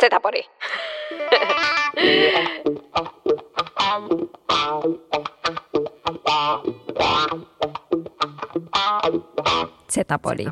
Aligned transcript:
Zetapodi. 0.00 0.42
Zetapodi. 9.92 10.44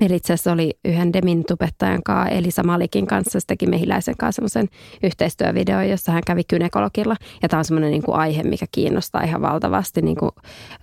Meillä 0.00 0.16
itse 0.16 0.32
asiassa 0.32 0.52
oli 0.52 0.70
yhden 0.84 1.12
Demin 1.12 1.44
tubettajan 1.48 2.02
kanssa, 2.02 2.34
Elisa 2.34 2.62
Malikin 2.62 3.06
kanssa, 3.06 3.40
se 3.40 3.46
teki 3.46 3.66
Mehiläisen 3.66 4.16
kanssa 4.18 4.36
semmoisen 4.36 4.68
yhteistyövideo, 5.02 5.80
jossa 5.82 6.12
hän 6.12 6.22
kävi 6.26 6.42
kynekologilla. 6.44 7.16
Ja 7.42 7.48
tämä 7.48 7.58
on 7.58 7.64
semmoinen 7.64 7.90
niin 7.90 8.02
kuin 8.02 8.18
aihe, 8.18 8.42
mikä 8.42 8.66
kiinnostaa 8.72 9.22
ihan 9.22 9.42
valtavasti 9.42 10.02
niin 10.02 10.16
kuin 10.16 10.30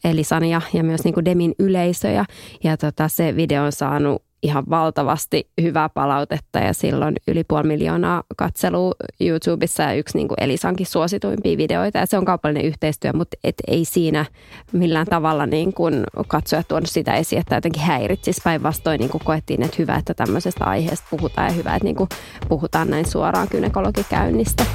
Elisan 0.04 0.46
ja, 0.46 0.62
ja 0.74 0.84
myös 0.84 1.04
niin 1.04 1.14
kuin 1.14 1.26
Demin 1.26 1.56
yleisöjä. 1.60 2.26
Ja 2.64 2.78
tota, 2.78 3.08
se 3.08 3.36
video 3.36 3.64
on 3.64 3.72
saanut 3.72 4.27
ihan 4.44 4.64
valtavasti 4.70 5.50
hyvää 5.62 5.90
palautetta 5.90 6.60
ja 6.60 6.74
silloin 6.74 7.16
yli 7.28 7.44
puoli 7.44 7.68
miljoonaa 7.68 8.24
katselua 8.38 8.94
YouTubessa 9.20 9.84
ja 9.84 9.94
yksi 9.94 10.18
niin 10.18 10.28
kuin 10.28 10.44
Elisankin 10.44 10.86
suosituimpia 10.86 11.58
videoita. 11.58 11.98
Ja 11.98 12.06
se 12.06 12.18
on 12.18 12.26
kaupallinen 12.26 12.66
yhteistyö, 12.66 13.14
mutta 13.14 13.38
et 13.44 13.56
ei 13.68 13.86
siinä 13.86 14.26
millään 14.72 15.08
tavalla 15.08 15.46
niin 15.46 15.74
kuin 15.74 16.04
katsojat 16.28 16.68
tuonut 16.68 16.90
sitä 16.90 17.16
esiin, 17.16 17.40
että 17.40 17.56
jotenkin 17.56 17.82
häiritsisi. 17.84 18.42
Päinvastoin 18.44 19.00
niin 19.00 19.10
kuin 19.10 19.24
koettiin, 19.26 19.64
että 19.64 19.78
hyvä, 19.80 19.96
että 19.96 20.14
tämmöisestä 20.14 20.66
aiheesta 20.66 21.08
puhutaan 21.10 21.48
ja 21.48 21.54
hyvä, 21.54 21.76
että 21.76 21.84
niin 21.84 21.96
kuin 21.96 22.10
puhutaan 22.50 22.90
näin 22.90 23.06
suoraan 23.06 23.48
kynekologikäynnistä. 23.48 24.66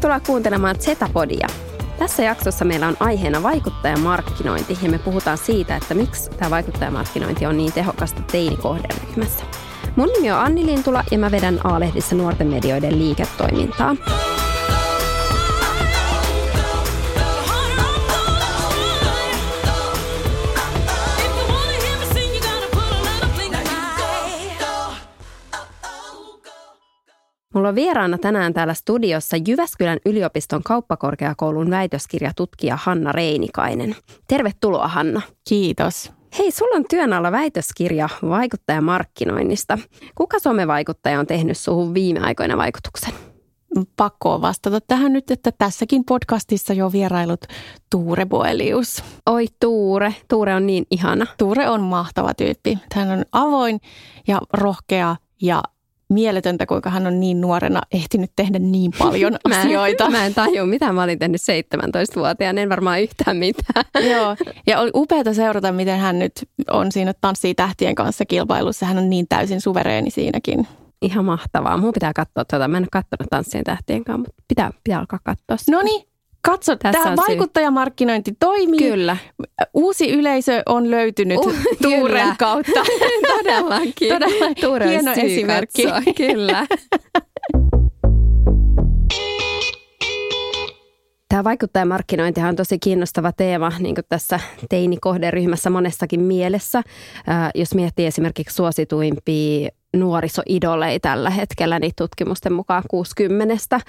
Tervetuloa 0.00 0.26
kuuntelemaan 0.26 0.78
Zetapodia. 0.78 1.46
Tässä 1.98 2.22
jaksossa 2.22 2.64
meillä 2.64 2.88
on 2.88 2.96
aiheena 3.00 3.42
vaikuttajamarkkinointi 3.42 4.78
ja 4.82 4.90
me 4.90 4.98
puhutaan 4.98 5.38
siitä, 5.38 5.76
että 5.76 5.94
miksi 5.94 6.30
tämä 6.30 6.50
vaikuttajamarkkinointi 6.50 7.46
on 7.46 7.56
niin 7.56 7.72
tehokasta 7.72 8.22
teini-kohderyhmässä. 8.32 9.44
Mun 9.96 10.08
nimi 10.08 10.32
on 10.32 10.38
Anni 10.38 10.66
Lintula 10.66 11.04
ja 11.10 11.18
mä 11.18 11.30
vedän 11.30 11.60
A-lehdissä 11.64 12.16
nuorten 12.16 12.46
medioiden 12.46 12.98
liiketoimintaa. 12.98 13.96
Mulla 27.70 27.80
on 27.80 27.86
vieraana 27.86 28.18
tänään 28.18 28.54
täällä 28.54 28.74
studiossa 28.74 29.36
Jyväskylän 29.48 29.98
yliopiston 30.06 30.62
kauppakorkeakoulun 30.62 31.70
väitöskirjatutkija 31.70 32.78
Hanna 32.82 33.12
Reinikainen. 33.12 33.96
Tervetuloa 34.28 34.88
Hanna. 34.88 35.20
Kiitos. 35.48 36.12
Hei, 36.38 36.50
sulla 36.50 36.76
on 36.76 36.84
työn 36.90 37.12
alla 37.12 37.32
väitöskirja 37.32 38.08
vaikuttajamarkkinoinnista. 38.28 39.78
Kuka 40.14 40.38
somevaikuttaja 40.38 41.20
on 41.20 41.26
tehnyt 41.26 41.58
suhun 41.58 41.94
viime 41.94 42.20
aikoina 42.20 42.56
vaikutuksen? 42.56 43.14
Pakko 43.96 44.40
vastata 44.40 44.80
tähän 44.80 45.12
nyt, 45.12 45.30
että 45.30 45.52
tässäkin 45.58 46.04
podcastissa 46.04 46.72
jo 46.72 46.92
vierailut 46.92 47.44
Tuure 47.90 48.26
Boelius. 48.26 49.04
Oi 49.26 49.46
Tuure, 49.60 50.14
Tuure 50.28 50.54
on 50.54 50.66
niin 50.66 50.86
ihana. 50.90 51.26
Tuure 51.38 51.68
on 51.68 51.80
mahtava 51.80 52.34
tyyppi. 52.34 52.78
Hän 52.94 53.10
on 53.10 53.24
avoin 53.32 53.80
ja 54.28 54.40
rohkea 54.52 55.16
ja 55.42 55.62
mieletöntä, 56.10 56.66
kuinka 56.66 56.90
hän 56.90 57.06
on 57.06 57.20
niin 57.20 57.40
nuorena 57.40 57.80
ehtinyt 57.92 58.30
tehdä 58.36 58.58
niin 58.58 58.92
paljon 58.98 59.32
mä 59.48 59.54
en, 59.54 59.60
asioita. 59.60 60.10
Mä 60.10 60.26
en 60.26 60.34
tajua, 60.34 60.66
mitä 60.66 60.92
mä 60.92 61.02
olin 61.02 61.18
tehnyt 61.18 61.40
17-vuotiaana, 61.40 62.60
en 62.60 62.68
varmaan 62.68 63.02
yhtään 63.02 63.36
mitään. 63.36 63.84
Joo, 64.12 64.36
ja 64.66 64.80
oli 64.80 64.90
upeata 64.94 65.34
seurata, 65.34 65.72
miten 65.72 65.98
hän 65.98 66.18
nyt 66.18 66.32
on 66.70 66.92
siinä 66.92 67.12
Tanssii 67.20 67.54
tähtien 67.54 67.94
kanssa 67.94 68.24
kilpailussa. 68.26 68.86
Hän 68.86 68.98
on 68.98 69.10
niin 69.10 69.26
täysin 69.28 69.60
suvereeni 69.60 70.10
siinäkin. 70.10 70.66
Ihan 71.02 71.24
mahtavaa. 71.24 71.76
Mun 71.76 71.92
pitää 71.92 72.12
katsoa 72.12 72.44
tuota. 72.44 72.68
Mä 72.68 72.76
en 72.76 72.82
ole 72.82 72.88
katsonut 72.92 73.30
Tanssien 73.30 73.64
tähtien 73.64 74.04
kanssa, 74.04 74.18
mutta 74.18 74.42
pitää, 74.48 74.70
pitää 74.84 74.98
alkaa 74.98 75.18
katsoa 75.24 75.56
sitä. 75.56 75.72
No 75.72 75.82
niin, 75.82 76.09
Katso, 76.42 76.76
Tässä 76.76 77.02
tämä 77.02 77.16
vaikuttajamarkkinointi 77.16 78.32
toimii. 78.40 78.78
Kyllä. 78.78 79.16
Uusi 79.74 80.10
yleisö 80.10 80.62
on 80.66 80.90
löytynyt 80.90 81.38
uh, 81.38 81.54
Tuuren 81.82 82.22
kyllä. 82.22 82.34
kautta. 82.38 82.80
Todellakin. 83.36 84.08
Todella 84.08 84.54
Tuure 84.60 84.88
hieno 84.88 85.12
esimerkki. 85.12 85.86
Katsoa, 85.86 86.12
kyllä. 86.26 86.66
Tämä 91.28 91.44
vaikuttajamarkkinointi 91.44 92.40
on 92.40 92.56
tosi 92.56 92.78
kiinnostava 92.78 93.32
teema 93.32 93.72
niin 93.78 93.94
kuin 93.94 94.04
tässä 94.08 94.40
teini-kohderyhmässä 94.68 95.70
monessakin 95.70 96.20
mielessä. 96.20 96.82
Jos 97.54 97.74
miettii 97.74 98.06
esimerkiksi 98.06 98.56
suosituimpia 98.56 99.68
nuorisoidoleja 99.96 101.00
tällä 101.00 101.30
hetkellä, 101.30 101.78
niin 101.78 101.92
tutkimusten 101.96 102.52
mukaan 102.52 102.82
60 102.90 103.80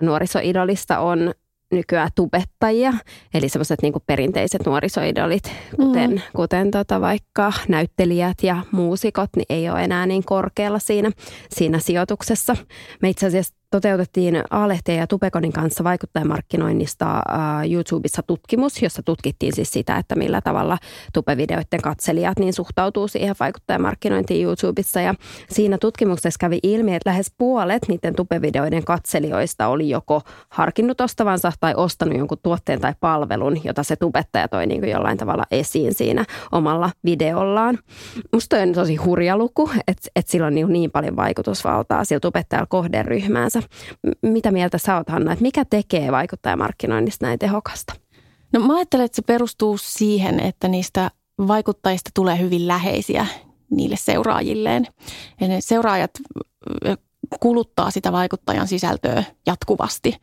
nuorisoidolista 0.00 0.98
on 0.98 1.34
nykyään 1.72 2.10
tubettajia, 2.14 2.92
eli 3.34 3.48
semmoiset 3.48 3.82
niin 3.82 3.92
perinteiset 4.06 4.66
nuorisoidolit, 4.66 5.52
kuten, 5.76 6.10
mm. 6.10 6.20
kuten 6.36 6.70
tota 6.70 7.00
vaikka 7.00 7.52
näyttelijät 7.68 8.42
ja 8.42 8.62
muusikot, 8.70 9.30
niin 9.36 9.46
ei 9.48 9.70
ole 9.70 9.84
enää 9.84 10.06
niin 10.06 10.24
korkealla 10.24 10.78
siinä, 10.78 11.10
siinä 11.50 11.78
sijoituksessa. 11.78 12.56
Me 13.02 13.08
itse 13.08 13.26
asiassa 13.26 13.54
toteutettiin 13.70 14.42
Alehtien 14.50 14.98
ja 14.98 15.06
Tupekonin 15.06 15.52
kanssa 15.52 15.84
vaikuttajamarkkinoinnista 15.84 17.22
YouTubessa 17.70 18.22
tutkimus, 18.22 18.82
jossa 18.82 19.02
tutkittiin 19.02 19.54
siis 19.54 19.72
sitä, 19.72 19.96
että 19.96 20.14
millä 20.14 20.40
tavalla 20.40 20.78
tupevideoiden 21.12 21.82
katselijat 21.82 22.38
niin 22.38 22.52
suhtautuu 22.52 23.08
siihen 23.08 23.36
vaikuttajamarkkinointiin 23.40 24.44
YouTubessa. 24.44 25.00
Ja 25.00 25.14
siinä 25.50 25.78
tutkimuksessa 25.78 26.38
kävi 26.40 26.58
ilmi, 26.62 26.94
että 26.94 27.10
lähes 27.10 27.32
puolet 27.38 27.82
niiden 27.88 28.14
tupevideoiden 28.14 28.84
katselijoista 28.84 29.68
oli 29.68 29.90
joko 29.90 30.22
harkinnut 30.48 31.00
ostavansa 31.00 31.52
tai 31.60 31.74
ostanut 31.76 32.18
jonkun 32.18 32.38
tuotteen 32.42 32.80
tai 32.80 32.94
palvelun, 33.00 33.60
jota 33.64 33.82
se 33.82 33.96
tubettaja 33.96 34.48
toi 34.48 34.66
niin 34.66 34.80
kuin 34.80 34.90
jollain 34.90 35.18
tavalla 35.18 35.44
esiin 35.50 35.94
siinä 35.94 36.24
omalla 36.52 36.90
videollaan. 37.04 37.78
Musta 38.32 38.56
on 38.56 38.72
tosi 38.72 38.96
hurja 38.96 39.36
luku, 39.36 39.70
että, 39.88 40.08
että 40.16 40.32
sillä 40.32 40.46
on 40.46 40.54
niin, 40.54 40.68
niin 40.68 40.90
paljon 40.90 41.16
vaikutusvaltaa 41.16 42.04
sillä 42.04 42.20
tubettajalla 42.20 42.66
kohderyhmäänsä. 42.66 43.55
Mitä 44.22 44.50
mieltä 44.50 44.78
sä 44.78 44.96
oot, 44.96 45.08
Hanna, 45.08 45.32
että 45.32 45.42
mikä 45.42 45.64
tekee 45.64 46.12
vaikuttajamarkkinoinnista 46.12 47.26
näin 47.26 47.38
tehokasta? 47.38 47.92
No 48.52 48.60
mä 48.60 48.76
ajattelen, 48.76 49.04
että 49.04 49.16
se 49.16 49.22
perustuu 49.22 49.78
siihen, 49.78 50.40
että 50.40 50.68
niistä 50.68 51.10
vaikuttajista 51.48 52.10
tulee 52.14 52.38
hyvin 52.38 52.68
läheisiä 52.68 53.26
niille 53.70 53.96
seuraajilleen. 53.96 54.86
Ja 55.40 55.48
ne 55.48 55.60
seuraajat 55.60 56.10
kuluttaa 57.40 57.90
sitä 57.90 58.12
vaikuttajan 58.12 58.68
sisältöä 58.68 59.24
jatkuvasti. 59.46 60.16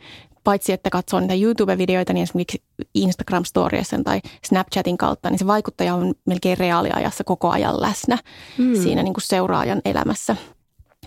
Paitsi 0.43 0.73
että 0.73 0.89
katsoo 0.89 1.19
niitä 1.19 1.33
YouTube-videoita, 1.33 2.13
niin 2.13 2.23
esimerkiksi 2.23 2.63
Instagram-storiessen 2.97 4.03
tai 4.03 4.21
Snapchatin 4.45 4.97
kautta, 4.97 5.29
niin 5.29 5.39
se 5.39 5.47
vaikuttaja 5.47 5.95
on 5.95 6.13
melkein 6.25 6.57
reaaliajassa 6.57 7.23
koko 7.23 7.49
ajan 7.49 7.81
läsnä 7.81 8.17
mm. 8.57 8.75
siinä 8.75 9.03
niin 9.03 9.13
kuin 9.13 9.23
seuraajan 9.23 9.81
elämässä– 9.85 10.35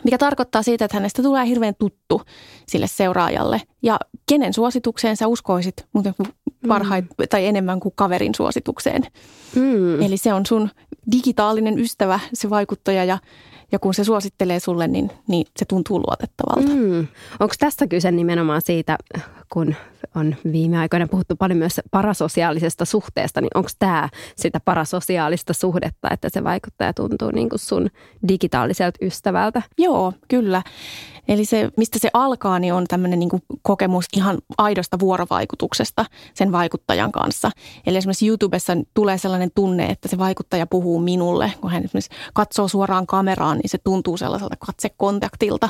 mikä 0.06 0.18
tarkoittaa 0.18 0.62
siitä, 0.62 0.84
että 0.84 0.96
hänestä 0.96 1.22
tulee 1.22 1.46
hirveän 1.46 1.74
tuttu 1.78 2.22
sille 2.68 2.86
seuraajalle. 2.86 3.62
Ja 3.82 3.98
kenen 4.28 4.52
suositukseen 4.52 5.16
sä 5.16 5.26
uskoisit 5.26 5.86
muuten 5.92 6.14
parhait, 6.68 7.04
mm. 7.04 7.24
tai 7.30 7.46
enemmän 7.46 7.80
kuin 7.80 7.92
kaverin 7.96 8.34
suositukseen. 8.34 9.02
Mm. 9.54 10.02
Eli 10.02 10.16
se 10.16 10.32
on 10.32 10.46
sun 10.46 10.70
digitaalinen 11.12 11.78
ystävä, 11.78 12.20
se 12.34 12.50
vaikuttaja 12.50 13.04
ja 13.04 13.18
ja 13.72 13.78
kun 13.78 13.94
se 13.94 14.04
suosittelee 14.04 14.60
sulle, 14.60 14.88
niin, 14.88 15.10
niin 15.28 15.46
se 15.56 15.64
tuntuu 15.64 15.98
luotettavalta. 15.98 16.72
Mm. 16.74 17.06
Onko 17.40 17.54
tässä 17.58 17.86
kyse 17.86 18.10
nimenomaan 18.10 18.60
siitä, 18.64 18.98
kun 19.52 19.74
on 20.14 20.36
viime 20.52 20.78
aikoina 20.78 21.06
puhuttu 21.06 21.36
paljon 21.36 21.58
myös 21.58 21.80
parasosiaalisesta 21.90 22.84
suhteesta, 22.84 23.40
niin 23.40 23.50
onko 23.54 23.68
tämä 23.78 24.08
sitä 24.36 24.60
parasosiaalista 24.60 25.52
suhdetta, 25.52 26.08
että 26.10 26.28
se 26.28 26.44
vaikuttaja 26.44 26.94
tuntuu 26.94 27.30
niin 27.30 27.48
kuin 27.48 27.58
sun 27.58 27.90
digitaaliselta 28.28 28.98
ystävältä? 29.02 29.62
Joo, 29.78 30.12
kyllä. 30.28 30.62
Eli 31.28 31.44
se, 31.44 31.70
mistä 31.76 31.98
se 31.98 32.10
alkaa, 32.12 32.58
niin 32.58 32.74
on 32.74 32.84
tämmöinen 32.88 33.18
niin 33.18 33.30
kokemus 33.62 34.04
ihan 34.16 34.38
aidosta 34.58 34.98
vuorovaikutuksesta 34.98 36.04
sen 36.34 36.52
vaikuttajan 36.52 37.12
kanssa. 37.12 37.50
Eli 37.86 37.98
esimerkiksi 37.98 38.28
YouTubessa 38.28 38.72
tulee 38.94 39.18
sellainen 39.18 39.50
tunne, 39.54 39.86
että 39.86 40.08
se 40.08 40.18
vaikuttaja 40.18 40.66
puhuu 40.66 41.00
minulle. 41.00 41.52
Kun 41.60 41.70
hän 41.70 41.84
esimerkiksi 41.84 42.10
katsoo 42.34 42.68
suoraan 42.68 43.06
kameraan, 43.06 43.58
niin 43.58 43.70
se 43.70 43.78
tuntuu 43.78 44.16
sellaiselta 44.16 44.56
katsekontaktilta 44.66 45.68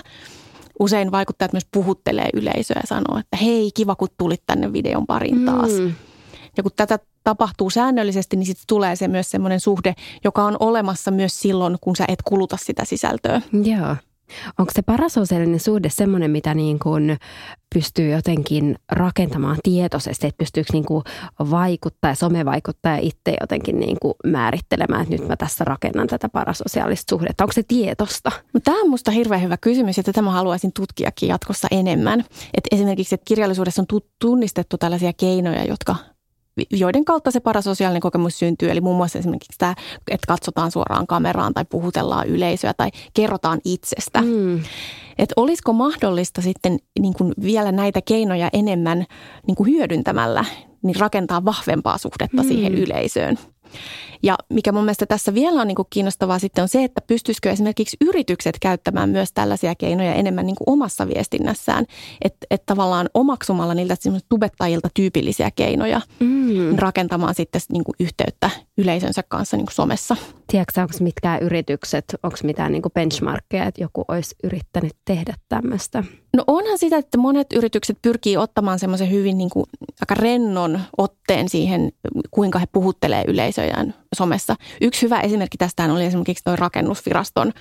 usein 0.81 1.13
vaikuttajat 1.13 1.53
myös 1.53 1.67
puhuttelee 1.73 2.29
yleisöä 2.35 2.81
ja 2.83 2.87
sanoo, 2.87 3.19
että 3.19 3.37
hei, 3.37 3.71
kiva 3.75 3.95
kun 3.95 4.09
tulit 4.19 4.43
tänne 4.47 4.73
videon 4.73 5.07
pariin 5.07 5.45
taas. 5.45 5.71
Mm. 5.71 5.95
Ja 6.57 6.63
kun 6.63 6.73
tätä 6.77 6.99
tapahtuu 7.25 7.71
säännöllisesti, 7.71 8.37
niin 8.37 8.47
sitten 8.47 8.65
tulee 8.67 8.97
se 8.97 9.09
myös 9.09 9.31
semmoinen 9.31 9.61
suhde, 9.61 9.95
joka 10.25 10.45
on 10.45 10.57
olemassa 10.61 11.11
myös 11.11 11.41
silloin, 11.41 11.77
kun 11.81 11.97
sä 11.97 12.05
et 12.09 12.23
kuluta 12.25 12.57
sitä 12.61 12.85
sisältöä. 12.85 13.43
Joo. 13.53 13.97
Onko 14.59 14.73
se 14.75 14.83
parasosiaalinen 14.83 15.61
suhde 15.61 15.91
semmoinen, 15.91 16.31
mitä 16.31 16.55
niin 16.55 16.79
kuin 16.79 17.17
pystyy 17.75 18.11
jotenkin 18.11 18.77
rakentamaan 18.93 19.59
tietoisesti, 19.63 20.27
että 20.27 20.39
pystyykö 20.39 20.73
niin 20.73 20.85
kuin 20.85 21.05
vaikuttaa 21.51 22.11
ja 22.11 22.15
somevaikuttaja 22.15 22.97
itse 22.97 23.37
jotenkin 23.41 23.81
niin 23.81 23.97
kuin 24.03 24.15
määrittelemään, 24.25 25.03
että 25.03 25.15
nyt 25.15 25.29
mä 25.29 25.37
tässä 25.37 25.65
rakennan 25.65 26.07
tätä 26.07 26.29
parasosiaalista 26.29 27.11
suhdetta. 27.11 27.45
Onko 27.45 27.53
se 27.53 27.63
tietosta? 27.69 28.33
No, 28.55 28.61
tämä 28.65 28.81
on 28.81 28.87
minusta 28.87 29.11
hirveän 29.11 29.43
hyvä 29.43 29.57
kysymys 29.57 29.97
ja 29.97 30.03
tätä 30.03 30.23
mä 30.23 30.31
haluaisin 30.31 30.73
tutkiakin 30.73 31.29
jatkossa 31.29 31.69
enemmän. 31.71 32.21
Et 32.55 32.65
esimerkiksi, 32.71 33.15
että 33.15 33.25
kirjallisuudessa 33.25 33.83
on 33.83 34.01
tunnistettu 34.19 34.79
tällaisia 34.79 35.13
keinoja, 35.13 35.65
jotka 35.65 35.97
joiden 36.71 37.05
kautta 37.05 37.31
se 37.31 37.41
parasosiaalinen 37.41 38.01
kokemus 38.01 38.39
syntyy. 38.39 38.71
Eli 38.71 38.81
muun 38.81 38.97
muassa 38.97 39.19
esimerkiksi 39.19 39.59
tämä, 39.59 39.75
että 40.11 40.27
katsotaan 40.27 40.71
suoraan 40.71 41.07
kameraan 41.07 41.55
tai 41.55 41.65
puhutellaan 41.65 42.27
yleisöä 42.27 42.75
tai 42.77 42.91
kerrotaan 43.15 43.61
itsestä. 43.65 44.23
Mm. 44.23 44.63
Että 45.19 45.33
olisiko 45.37 45.73
mahdollista 45.73 46.43
sitten 46.43 46.79
niin 47.01 47.15
kuin 47.15 47.35
vielä 47.43 47.73
näitä 47.73 48.01
keinoja 48.03 48.51
enemmän 48.53 49.05
niin 49.47 49.55
kuin 49.55 49.71
hyödyntämällä 49.71 50.45
niin 50.83 50.97
rakentaa 50.97 51.45
vahvempaa 51.45 51.99
suhdetta 51.99 52.43
mm. 52.43 52.49
siihen 52.49 52.75
yleisöön. 52.75 53.39
Ja 54.23 54.37
mikä 54.49 54.73
mun 54.73 54.85
mielestä 54.85 55.07
tässä 55.07 55.35
vielä 55.35 55.61
on 55.61 55.67
niin 55.67 55.77
kuin 55.77 55.87
kiinnostavaa 55.91 56.39
sitten 56.39 56.63
on 56.63 56.69
se, 56.69 56.85
että 56.85 57.01
pystyisikö 57.01 57.51
esimerkiksi 57.51 57.97
yritykset 58.01 58.57
käyttämään 58.61 59.09
myös 59.09 59.33
tällaisia 59.33 59.75
keinoja 59.75 60.15
enemmän 60.15 60.47
niin 60.47 60.57
kuin 60.57 60.75
omassa 60.75 61.09
viestinnässään. 61.09 61.87
Että 62.25 62.47
et 62.51 62.67
tavallaan 62.67 63.09
omaksumalla 63.15 63.75
niiltä 63.75 63.95
tubettajilta 64.29 64.89
tyypillisiä 64.95 65.51
keinoja 65.51 66.01
mm. 66.21 66.36
Rakentamaan 66.77 67.35
sitten 67.35 67.61
niin 67.73 67.85
kuin 67.85 67.95
yhteyttä 68.01 68.51
yleisönsä 68.79 69.23
kanssa 69.29 69.57
niin 69.57 69.67
kuin 69.67 69.75
somessa. 69.75 70.17
Tiedätkö, 70.47 70.81
onko 70.81 70.95
mitkään 71.01 71.43
yritykset, 71.43 72.05
onko 72.23 72.37
mitään 72.43 72.73
niin 72.73 72.83
kuin 72.83 72.93
benchmarkkeja, 72.93 73.65
että 73.65 73.83
joku 73.83 74.05
olisi 74.09 74.35
yrittänyt 74.45 74.93
tehdä 75.05 75.35
tämmöistä? 75.49 76.05
No 76.37 76.45
onhan 76.47 76.79
sitä, 76.79 76.97
että 76.97 77.19
monet 77.19 77.47
yritykset 77.53 77.99
pyrkii 78.03 78.37
ottamaan 78.37 78.79
semmoisen 78.79 79.11
hyvin 79.11 79.39
niin 79.39 79.51
kuin 79.51 79.67
aika 80.01 80.15
rennon 80.15 80.81
otteen 80.99 81.49
siihen, 81.49 81.93
kuinka 82.31 82.59
he 82.59 82.67
puhuttelee 82.73 83.25
yleisöjään 83.29 83.95
somessa. 84.15 84.57
Yksi 84.81 85.03
hyvä 85.03 85.21
esimerkki 85.21 85.59
tästä 85.59 85.93
oli 85.93 86.05
esimerkiksi 86.05 86.45
tuo 86.45 86.57
rakennusviraston 86.57 87.53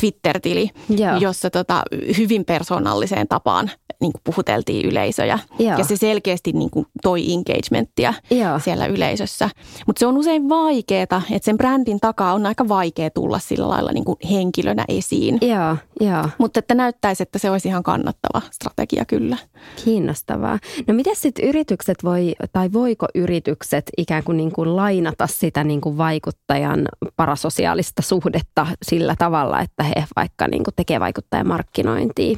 Twitter-tili, 0.00 0.70
Joo. 0.88 1.16
jossa 1.16 1.50
tota, 1.50 1.82
hyvin 2.18 2.44
persoonalliseen 2.44 3.28
tapaan 3.28 3.70
niin 4.00 4.12
kuin 4.12 4.22
puhuteltiin 4.24 4.86
yleisöjä. 4.86 5.38
Joo. 5.58 5.78
Ja 5.78 5.84
se 5.84 5.96
selkeästi 5.96 6.52
niin 6.52 6.70
kuin 6.70 6.86
toi 7.02 7.32
engagementtia 7.32 8.14
Joo. 8.38 8.58
siellä 8.58 8.86
yleisössä. 8.86 9.50
Mutta 9.86 10.00
se 10.00 10.06
on 10.06 10.16
usein 10.16 10.48
vaikeaa, 10.48 11.02
että 11.02 11.20
sen 11.42 11.56
brändin 11.56 12.00
takaa 12.00 12.34
on 12.34 12.46
aika 12.46 12.68
vaikea 12.68 13.10
tulla 13.10 13.38
sillä 13.38 13.68
lailla 13.68 13.92
niin 13.92 14.04
kuin 14.04 14.18
henkilönä 14.30 14.84
esiin. 14.88 15.38
Joo, 15.42 15.76
jo. 16.00 16.28
Mutta 16.38 16.58
että 16.58 16.74
näyttäisi, 16.74 17.22
että 17.22 17.38
se 17.38 17.50
olisi 17.50 17.68
ihan 17.68 17.82
kannattava 17.82 18.42
strategia 18.50 19.04
kyllä. 19.04 19.36
Kiinnostavaa. 19.84 20.58
No 20.86 20.94
miten 20.94 21.16
sitten 21.16 21.44
yritykset 21.44 22.04
voi, 22.04 22.34
tai 22.52 22.72
voiko 22.72 23.06
yritykset 23.14 23.90
ikään 23.98 24.24
kuin, 24.24 24.36
niin 24.36 24.52
kuin 24.52 24.76
lainata 24.76 25.26
sitä 25.26 25.64
niin 25.64 25.80
kuin 25.80 25.98
vaikuttajan 25.98 26.88
parasosiaalista 27.16 28.02
suhdetta 28.02 28.66
sillä 28.82 29.14
tavalla, 29.18 29.60
että 29.60 29.82
he 29.82 30.04
vaikka 30.16 30.48
niin 30.48 30.64
kuin 30.64 30.74
tekee 30.76 31.00
vaikuttajan 31.00 31.48
markkinointia? 31.48 32.36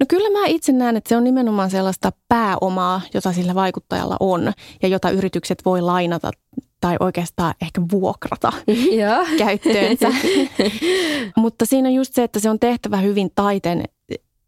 No 0.00 0.06
kyllä 0.08 0.40
mä 0.40 0.46
itse 0.46 0.72
näen, 0.72 0.96
että 0.96 1.08
se 1.08 1.16
on 1.16 1.24
nimenomaan 1.24 1.70
sellaista 1.70 2.12
pääomaa, 2.28 3.00
jota 3.14 3.32
sillä 3.32 3.54
vaikuttajalla 3.54 4.16
on 4.20 4.52
ja 4.82 4.88
jota 4.88 5.10
yritykset 5.10 5.64
voi 5.64 5.80
lainata 5.80 6.30
tai 6.80 6.96
oikeastaan 7.00 7.54
ehkä 7.62 7.80
vuokrata 7.92 8.52
käyttöönsä. 9.38 10.08
Mutta 11.36 11.66
siinä 11.66 11.88
on 11.88 11.94
just 11.94 12.14
se, 12.14 12.22
että 12.22 12.40
se 12.40 12.50
on 12.50 12.58
tehtävä 12.58 12.96
hyvin 12.96 13.30
taiten, 13.34 13.84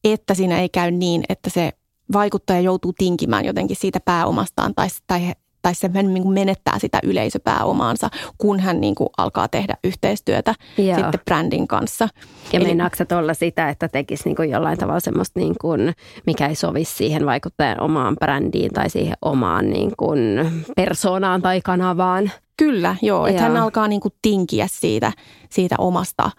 että 0.04 0.34
siinä 0.34 0.60
ei 0.60 0.68
käy 0.68 0.90
niin, 0.90 1.24
että 1.28 1.50
se 1.50 1.72
vaikuttaja 2.12 2.60
joutuu 2.60 2.92
tinkimään 2.98 3.44
jotenkin 3.44 3.76
siitä 3.80 4.00
pääomastaan 4.00 4.74
tai, 4.74 4.88
tai 5.06 5.32
tai 5.66 5.74
se 5.74 5.88
niin 5.88 6.32
menettää 6.32 6.78
sitä 6.78 6.98
yleisöpääomaansa, 7.02 8.08
kun 8.38 8.60
hän 8.60 8.80
niin 8.80 8.94
kuin 8.94 9.08
alkaa 9.18 9.48
tehdä 9.48 9.76
yhteistyötä 9.84 10.54
Joo. 10.78 10.94
sitten 10.96 11.20
brändin 11.24 11.68
kanssa. 11.68 12.08
Ja 12.52 12.58
Eli, 12.58 12.64
meinaatko 12.64 13.16
olla 13.16 13.34
sitä, 13.34 13.68
että 13.68 13.88
tekisi 13.88 14.22
niin 14.24 14.36
kuin 14.36 14.50
jollain 14.50 14.78
tavalla 14.78 15.00
semmoista, 15.00 15.40
niin 15.40 15.54
kuin, 15.60 15.92
mikä 16.26 16.46
ei 16.46 16.54
sovi 16.54 16.84
siihen 16.84 17.26
vaikuttajan 17.26 17.80
omaan 17.80 18.16
brändiin 18.16 18.72
tai 18.72 18.90
siihen 18.90 19.16
omaan 19.22 19.70
niin 19.70 19.92
kuin 19.96 20.18
persoonaan 20.76 21.42
tai 21.42 21.60
kanavaan? 21.60 22.30
Kyllä, 22.56 22.96
joo. 23.02 23.26
Että 23.26 23.42
hän 23.42 23.56
alkaa 23.56 23.88
niin 23.88 24.00
kuin 24.00 24.14
tinkiä 24.22 24.66
siitä, 24.70 25.12
siitä 25.50 25.74
omasta 25.78 26.30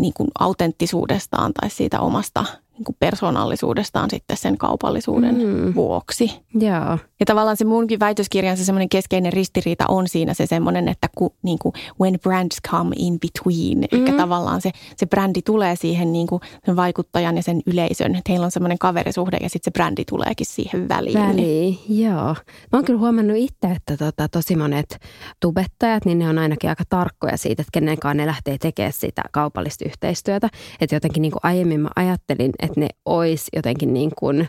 niin 0.00 0.12
kuin 0.16 0.28
autenttisuudestaan 0.38 1.52
tai 1.52 1.70
siitä 1.70 2.00
omasta 2.00 2.44
niin 2.88 2.96
persoonallisuudestaan 2.98 4.10
sitten 4.10 4.36
sen 4.36 4.58
kaupallisuuden 4.58 5.34
mm. 5.34 5.74
vuoksi. 5.74 6.32
Joo. 6.54 6.98
Ja 7.20 7.26
tavallaan 7.26 7.56
se 7.56 7.64
munkin 7.64 8.00
väitöskirjansa 8.00 8.64
semmoinen 8.64 8.88
keskeinen 8.88 9.32
ristiriita 9.32 9.84
on 9.88 10.08
siinä 10.08 10.34
se 10.34 10.46
semmoinen, 10.46 10.88
että 10.88 11.08
ku, 11.16 11.34
niin 11.42 11.58
kuin 11.58 11.72
when 12.00 12.18
brands 12.22 12.56
come 12.70 12.96
in 12.98 13.18
between. 13.20 13.78
Mm. 13.78 14.06
Eli 14.06 14.16
tavallaan 14.16 14.60
se, 14.60 14.70
se 14.96 15.06
brändi 15.06 15.42
tulee 15.42 15.76
siihen 15.76 16.12
niin 16.12 16.26
kuin 16.26 16.42
sen 16.66 16.76
vaikuttajan 16.76 17.36
ja 17.36 17.42
sen 17.42 17.60
yleisön. 17.66 18.14
Että 18.14 18.32
heillä 18.32 18.44
on 18.44 18.50
semmoinen 18.50 18.78
kaverisuhde 18.78 19.36
ja 19.40 19.48
sitten 19.48 19.72
se 19.72 19.74
brändi 19.74 20.04
tuleekin 20.04 20.46
siihen 20.46 20.88
väliin. 20.88 21.18
Väliin, 21.18 21.78
joo. 21.88 22.34
Mä 22.72 22.78
oon 22.78 22.84
kyllä 22.84 23.00
huomannut 23.00 23.36
itse, 23.36 23.66
että 23.76 23.96
tota, 23.96 24.28
tosi 24.28 24.56
monet 24.56 24.98
tubettajat, 25.40 26.04
niin 26.04 26.18
ne 26.18 26.28
on 26.28 26.38
ainakin 26.38 26.70
aika 26.70 26.84
tarkkoja 26.88 27.36
siitä, 27.36 27.62
että 27.62 27.72
kenenkaan 27.72 28.16
ne 28.16 28.26
lähtee 28.26 28.58
tekemään 28.58 28.92
sitä 28.92 29.22
kaupallista 29.32 29.84
yhteistyötä. 29.84 30.48
Että 30.80 30.96
jotenkin 30.96 31.22
niin 31.22 31.32
kuin 31.32 31.40
aiemmin 31.42 31.80
mä 31.80 31.90
ajattelin, 31.96 32.52
että 32.58 32.69
ne 32.76 32.88
olisi 33.04 33.50
jotenkin 33.56 33.94
niin 33.94 34.10
kuin 34.18 34.48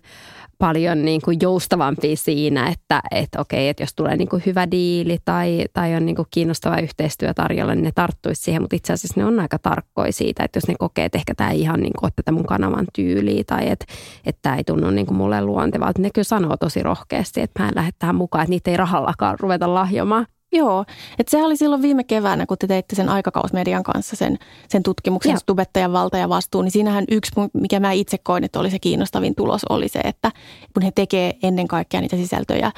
paljon 0.61 1.05
niin 1.05 1.21
kuin 1.25 1.37
joustavampia 1.41 2.15
siinä, 2.15 2.67
että, 2.67 3.01
että 3.11 3.41
okei, 3.41 3.69
että 3.69 3.83
jos 3.83 3.95
tulee 3.95 4.17
niin 4.17 4.29
kuin 4.29 4.43
hyvä 4.45 4.71
diili 4.71 5.17
tai, 5.25 5.65
tai 5.73 5.95
on 5.95 6.05
niin 6.05 6.15
kuin 6.15 6.27
kiinnostava 6.31 6.77
yhteistyö 6.77 7.33
tarjolla, 7.33 7.75
niin 7.75 7.83
ne 7.83 7.91
tarttuisi 7.95 8.41
siihen, 8.41 8.61
mutta 8.61 8.75
itse 8.75 8.93
asiassa 8.93 9.19
ne 9.19 9.25
on 9.25 9.39
aika 9.39 9.59
tarkkoja 9.59 10.13
siitä, 10.13 10.43
että 10.43 10.57
jos 10.57 10.67
ne 10.67 10.75
kokee, 10.79 11.05
että 11.05 11.17
ehkä 11.17 11.35
tämä 11.35 11.51
ei 11.51 11.61
ihan 11.61 11.79
niin 11.79 11.93
kuin 11.93 12.05
ole 12.05 12.11
tätä 12.15 12.31
mun 12.31 12.45
kanavan 12.45 12.85
tyyliä 12.95 13.43
tai 13.47 13.69
että, 13.69 13.85
että 14.25 14.39
tämä 14.41 14.55
ei 14.55 14.63
tunnu 14.63 14.89
niin 14.89 15.05
kuin 15.05 15.17
mulle 15.17 15.41
luontevalta, 15.41 16.01
ne 16.01 16.09
kyllä 16.13 16.23
sanoo 16.23 16.57
tosi 16.57 16.83
rohkeasti, 16.83 17.41
että 17.41 17.63
mä 17.63 17.69
en 17.69 17.75
lähde 17.75 17.91
tähän 17.99 18.15
mukaan, 18.15 18.43
että 18.43 18.49
niitä 18.49 18.71
ei 18.71 18.77
rahallakaan 18.77 19.39
ruveta 19.39 19.73
lahjomaan. 19.73 20.25
Joo, 20.51 20.85
että 21.19 21.31
se 21.31 21.43
oli 21.43 21.57
silloin 21.57 21.81
viime 21.81 22.03
keväänä, 22.03 22.45
kun 22.45 22.57
te 22.57 22.67
teitte 22.67 22.95
sen 22.95 23.09
aikakausmedian 23.09 23.83
kanssa 23.83 24.15
sen, 24.15 24.37
sen 24.69 24.83
tutkimuksen 24.83 25.37
tubettajan 25.45 25.93
valta 25.93 26.17
ja 26.17 26.29
vastuu, 26.29 26.61
niin 26.61 26.71
siinähän 26.71 27.05
yksi, 27.11 27.31
mikä 27.53 27.79
mä 27.79 27.91
itse 27.91 28.17
koin, 28.17 28.43
että 28.43 28.59
oli 28.59 28.71
se 28.71 28.79
kiinnostavin 28.79 29.35
tulos, 29.35 29.61
oli 29.69 29.87
se, 29.87 29.99
että 29.99 30.31
kun 30.73 30.83
he 30.83 30.91
tekee 30.95 31.33
ennen 31.43 31.67
kaikkea 31.67 32.01
niitä 32.01 32.15
sisältöjä 32.15 32.71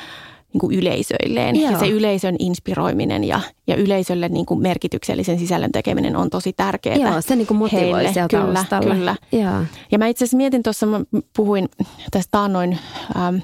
niin 0.54 0.60
kuin 0.60 0.80
yleisöilleen. 0.80 1.56
Joo. 1.62 1.72
Ja 1.72 1.80
se 1.80 1.88
yleisön 1.88 2.36
inspiroiminen 2.40 3.24
ja, 3.24 3.40
ja 3.68 3.76
yleisölle 3.76 4.30
niin 4.30 4.46
kuin 4.46 4.62
merkityksellisen 4.62 5.40
sisällön 5.40 5.72
tekeminen 5.72 6.16
on 6.16 6.30
tosi 6.30 6.54
tärkeää 6.54 6.98
Joo, 6.98 7.22
se 7.22 7.36
niin 7.36 7.48
kuin 7.48 7.58
motivoi 7.58 7.84
heille. 7.84 8.14
siellä 8.14 8.28
Kyllä, 8.28 8.54
taustalla. 8.54 8.96
kyllä. 8.96 9.16
Joo. 9.32 9.64
Ja 9.92 9.98
mä 9.98 10.08
itse 10.08 10.26
asiassa 10.26 10.38
mietin 10.38 10.64
tuossa, 10.64 10.86
mä 10.86 11.02
puhuin 11.36 11.70
tästä 12.12 12.32
taannoin... 12.32 12.80
Ähm, 13.16 13.36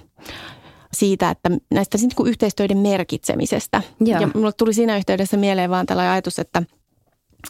siitä, 0.93 1.29
että 1.29 1.49
näistä 1.71 1.97
niin 1.97 2.11
kuin 2.15 2.29
yhteistyöiden 2.29 2.77
merkitsemisestä. 2.77 3.81
Joo. 3.99 4.21
Ja 4.21 4.29
mulle 4.35 4.51
tuli 4.51 4.73
siinä 4.73 4.97
yhteydessä 4.97 5.37
mieleen 5.37 5.69
vaan 5.69 5.85
tällainen 5.85 6.11
ajatus, 6.11 6.39
että 6.39 6.63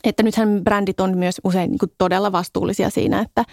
että 0.04 0.24
nythän 0.24 0.62
brändit 0.64 1.00
on 1.00 1.18
myös 1.18 1.42
usein 1.44 1.72
niin 1.72 1.80
kuin 1.80 1.92
todella 1.98 2.32
vastuullisia 2.32 2.90
siinä, 2.90 3.20
että, 3.20 3.46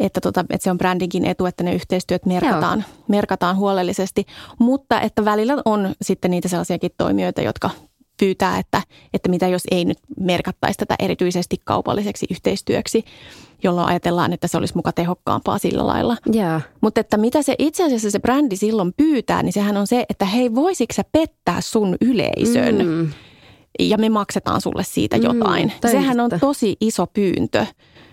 että, 0.00 0.20
tota, 0.20 0.40
että 0.50 0.64
se 0.64 0.70
on 0.70 0.78
brändinkin 0.78 1.24
etu, 1.24 1.46
että 1.46 1.64
ne 1.64 1.74
yhteistyöt 1.74 2.26
merkataan, 2.26 2.84
merkataan 3.08 3.56
huolellisesti. 3.56 4.26
Mutta 4.58 5.00
että 5.00 5.24
välillä 5.24 5.62
on 5.64 5.94
sitten 6.02 6.30
niitä 6.30 6.48
sellaisiakin 6.48 6.90
toimijoita, 6.98 7.42
jotka 7.42 7.70
pyytää, 8.18 8.58
että, 8.58 8.82
että 9.14 9.28
mitä 9.28 9.48
jos 9.48 9.62
ei 9.70 9.84
nyt 9.84 9.98
merkattaisi 10.20 10.78
tätä 10.78 10.94
erityisesti 10.98 11.56
kaupalliseksi 11.64 12.26
yhteistyöksi 12.30 13.04
jolloin 13.62 13.88
ajatellaan, 13.88 14.32
että 14.32 14.48
se 14.48 14.58
olisi 14.58 14.74
muka 14.76 14.92
tehokkaampaa 14.92 15.58
sillä 15.58 15.86
lailla. 15.86 16.16
Yeah. 16.34 16.62
Mutta 16.80 17.00
että 17.00 17.16
mitä 17.16 17.42
se 17.42 17.54
itse 17.58 17.84
asiassa 17.84 18.10
se 18.10 18.18
brändi 18.18 18.56
silloin 18.56 18.92
pyytää, 18.96 19.42
niin 19.42 19.52
sehän 19.52 19.76
on 19.76 19.86
se, 19.86 20.04
että 20.10 20.24
hei, 20.24 20.54
voisitko 20.54 20.94
sä 20.94 21.04
pettää 21.12 21.60
sun 21.60 21.96
yleisön? 22.00 22.86
Mm. 22.86 23.10
Ja 23.80 23.98
me 23.98 24.08
maksetaan 24.08 24.60
sulle 24.60 24.84
siitä 24.84 25.16
jotain. 25.16 25.72
Mm, 25.84 25.90
sehän 25.90 26.20
on 26.20 26.30
tosi 26.40 26.76
iso 26.80 27.06
pyyntö. 27.06 27.66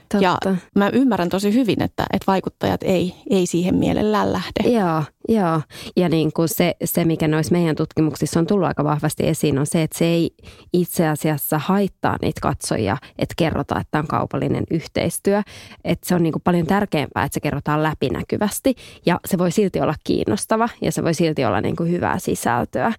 Totta. 0.10 0.50
Ja 0.50 0.56
mä 0.76 0.90
ymmärrän 0.94 1.30
tosi 1.30 1.54
hyvin, 1.54 1.82
että, 1.82 2.06
että 2.14 2.32
vaikuttajat 2.32 2.84
ei, 2.84 3.16
ei 3.30 3.48
siihen 3.48 3.76
mielellään 3.76 4.34
lähde. 4.34 4.70
Joo, 4.70 5.04
joo. 5.30 5.62
Ja 5.96 6.10
niin 6.10 6.34
kuin 6.34 6.50
se, 6.50 6.76
se, 6.84 7.06
mikä 7.06 7.28
noissa 7.28 7.52
meidän 7.52 7.76
tutkimuksissa 7.76 8.40
on 8.40 8.48
tullut 8.48 8.68
aika 8.68 8.84
vahvasti 8.84 9.28
esiin, 9.28 9.60
on 9.60 9.66
se, 9.66 9.84
että 9.84 9.98
se 9.98 10.06
ei 10.06 10.32
itse 10.74 11.08
asiassa 11.08 11.60
haittaa 11.60 12.18
niitä 12.22 12.42
katsojia, 12.42 12.98
että 13.20 13.34
kerrotaan, 13.38 13.82
että 13.82 14.00
on 14.00 14.08
kaupallinen 14.08 14.64
yhteistyö. 14.72 15.42
Että 15.84 16.08
se 16.08 16.16
on 16.16 16.24
niin 16.24 16.34
kuin 16.34 16.44
paljon 16.44 16.68
tärkeämpää, 16.68 17.24
että 17.24 17.34
se 17.34 17.40
kerrotaan 17.40 17.84
läpinäkyvästi 17.84 18.76
ja 19.06 19.20
se 19.26 19.38
voi 19.38 19.52
silti 19.52 19.82
olla 19.82 19.96
kiinnostava 20.04 20.70
ja 20.82 20.92
se 20.92 21.04
voi 21.04 21.14
silti 21.14 21.46
olla 21.46 21.62
niin 21.62 21.76
kuin 21.76 21.92
hyvää 21.92 22.20
sisältöä. 22.20 22.94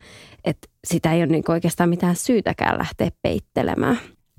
Että 0.44 0.68
sitä 0.84 1.12
ei 1.12 1.18
ole 1.18 1.26
niin 1.26 1.44
kuin 1.44 1.54
oikeastaan 1.54 1.90
mitään 1.90 2.16
syytäkään 2.16 2.78
lähteä 2.78 3.10
peittelemään. 3.22 3.98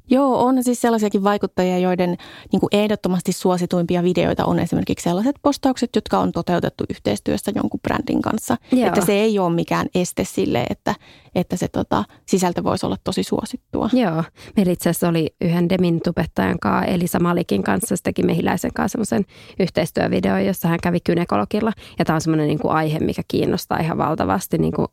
Joo, 0.10 0.46
on 0.46 0.64
siis 0.64 0.82
sellaisiakin 0.82 1.24
vaikuttajia, 1.24 1.78
joiden 1.78 2.18
niin 2.52 2.60
kuin 2.60 2.70
ehdottomasti 2.72 3.32
suosituimpia 3.32 4.04
videoita 4.04 4.46
on 4.46 4.60
esimerkiksi 4.60 5.04
sellaiset 5.04 5.36
postaukset, 5.42 5.90
jotka 5.96 6.20
on 6.20 6.32
toteutettu 6.32 6.84
yhteistyössä 6.90 7.52
jonkun 7.56 7.80
brändin 7.80 8.22
kanssa. 8.22 8.58
Joo. 8.72 8.88
Että 8.88 9.06
se 9.06 9.14
ei 9.14 9.40
ole 9.40 9.54
mikään 9.56 9.88
este 9.96 10.24
sille, 10.24 10.66
että, 10.70 10.96
että 11.36 11.56
se 11.56 11.68
tota, 11.68 12.04
sisältö 12.26 12.64
voisi 12.64 12.86
olla 12.86 12.98
tosi 13.04 13.24
suosittua. 13.24 13.90
Joo, 13.94 14.24
meillä 14.56 14.72
itse 14.72 14.90
asiassa 14.90 15.08
oli 15.08 15.36
yhden 15.42 15.70
Demin 15.70 16.02
tubettajan 16.04 16.60
kanssa, 16.60 16.92
Elisa 16.92 17.20
Malikin 17.20 17.64
kanssa, 17.64 17.96
se 17.96 18.04
teki 18.04 18.24
Mehiläisen 18.24 18.74
kanssa 18.74 18.92
semmoisen 18.92 19.26
yhteistyövideon, 19.60 20.46
jossa 20.46 20.68
hän 20.68 20.80
kävi 20.84 21.00
kynekologilla. 21.00 21.74
Ja 22.00 22.06
tämä 22.06 22.16
on 22.16 22.22
semmoinen 22.22 22.48
niin 22.48 22.60
kuin 22.60 22.72
aihe, 22.72 23.00
mikä 23.00 23.22
kiinnostaa 23.28 23.78
ihan 23.78 23.98
valtavasti 23.98 24.58
niin 24.58 24.74
kuin 24.74 24.88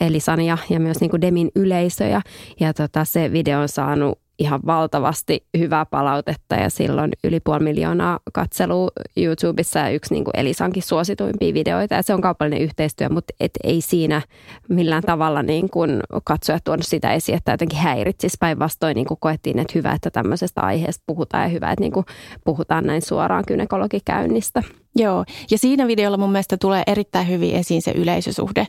Elisan 0.00 0.40
ja, 0.40 0.58
ja 0.70 0.80
myös 0.80 1.00
niin 1.00 1.10
kuin 1.10 1.20
Demin 1.20 1.50
yleisöjä. 1.54 2.22
Ja 2.60 2.74
tota, 2.74 3.04
se 3.04 3.32
video 3.32 3.60
on 3.60 3.68
saanut 3.68 4.23
ihan 4.38 4.60
valtavasti 4.66 5.46
hyvää 5.58 5.86
palautetta 5.86 6.54
ja 6.54 6.70
silloin 6.70 7.12
yli 7.24 7.40
puoli 7.40 7.64
miljoonaa 7.64 8.18
katselua 8.32 8.90
YouTubessa 9.16 9.78
ja 9.78 9.90
yksi 9.90 10.14
niin 10.14 10.24
kuin 10.24 10.36
Elisankin 10.36 10.82
suosituimpia 10.82 11.54
videoita. 11.54 11.94
Ja 11.94 12.02
se 12.02 12.14
on 12.14 12.20
kaupallinen 12.20 12.62
yhteistyö, 12.62 13.08
mutta 13.08 13.34
et 13.40 13.52
ei 13.64 13.80
siinä 13.80 14.22
millään 14.68 15.02
tavalla 15.02 15.42
niin 15.42 15.70
kuin 15.70 16.00
katsoja 16.24 16.58
tuonut 16.64 16.86
sitä 16.86 17.12
esiin, 17.12 17.36
että 17.36 17.52
jotenkin 17.52 17.78
häiritsisi. 17.78 18.36
Päinvastoin 18.40 18.94
niin 18.94 19.06
kuin 19.06 19.20
koettiin, 19.20 19.58
että 19.58 19.72
hyvä, 19.74 19.92
että 19.92 20.10
tämmöisestä 20.10 20.60
aiheesta 20.60 21.02
puhutaan 21.06 21.42
ja 21.42 21.48
hyvä, 21.48 21.70
että 21.72 21.80
niin 21.80 21.92
kuin 21.92 22.06
puhutaan 22.44 22.86
näin 22.86 23.02
suoraan 23.02 23.44
kynekologikäynnistä. 23.46 24.62
Joo, 24.96 25.24
ja 25.50 25.58
siinä 25.58 25.86
videolla 25.86 26.16
mun 26.16 26.32
mielestä 26.32 26.56
tulee 26.56 26.82
erittäin 26.86 27.28
hyvin 27.28 27.54
esiin 27.54 27.82
se 27.82 27.90
yleisösuhde. 27.90 28.66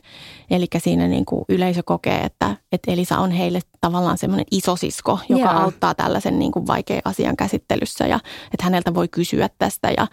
Eli 0.50 0.66
siinä 0.78 1.08
niin 1.08 1.24
kuin 1.24 1.44
yleisö 1.48 1.82
kokee, 1.82 2.20
että, 2.20 2.56
että 2.72 2.92
Elisa 2.92 3.18
on 3.18 3.30
heille 3.30 3.60
tavallaan 3.80 4.18
semmoinen 4.18 4.46
isosisko, 4.50 5.18
joka 5.28 5.42
Joo. 5.42 5.62
auttaa 5.62 5.94
tällaisen 5.94 6.38
niin 6.38 6.52
kuin 6.52 6.66
vaikean 6.66 7.02
asian 7.04 7.36
käsittelyssä 7.36 8.06
ja 8.06 8.20
että 8.44 8.64
häneltä 8.64 8.94
voi 8.94 9.08
kysyä 9.08 9.48
tästä 9.58 9.90
ja, 9.96 10.06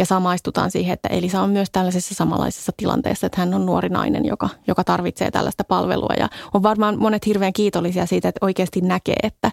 ja 0.00 0.06
samaistutaan 0.06 0.70
siihen, 0.70 0.92
että 0.92 1.08
Elisa 1.08 1.42
on 1.42 1.50
myös 1.50 1.70
tällaisessa 1.70 2.14
samanlaisessa 2.14 2.72
tilanteessa, 2.76 3.26
että 3.26 3.40
hän 3.40 3.54
on 3.54 3.66
nuori 3.66 3.88
nainen, 3.88 4.24
joka, 4.24 4.48
joka 4.66 4.84
tarvitsee 4.84 5.30
tällaista 5.30 5.64
palvelua 5.64 6.14
ja 6.18 6.28
on 6.54 6.62
varmaan 6.62 6.98
monet 6.98 7.26
hirveän 7.26 7.52
kiitollisia 7.52 8.06
siitä, 8.06 8.28
että 8.28 8.46
oikeasti 8.46 8.80
näkee, 8.80 9.16
että, 9.22 9.50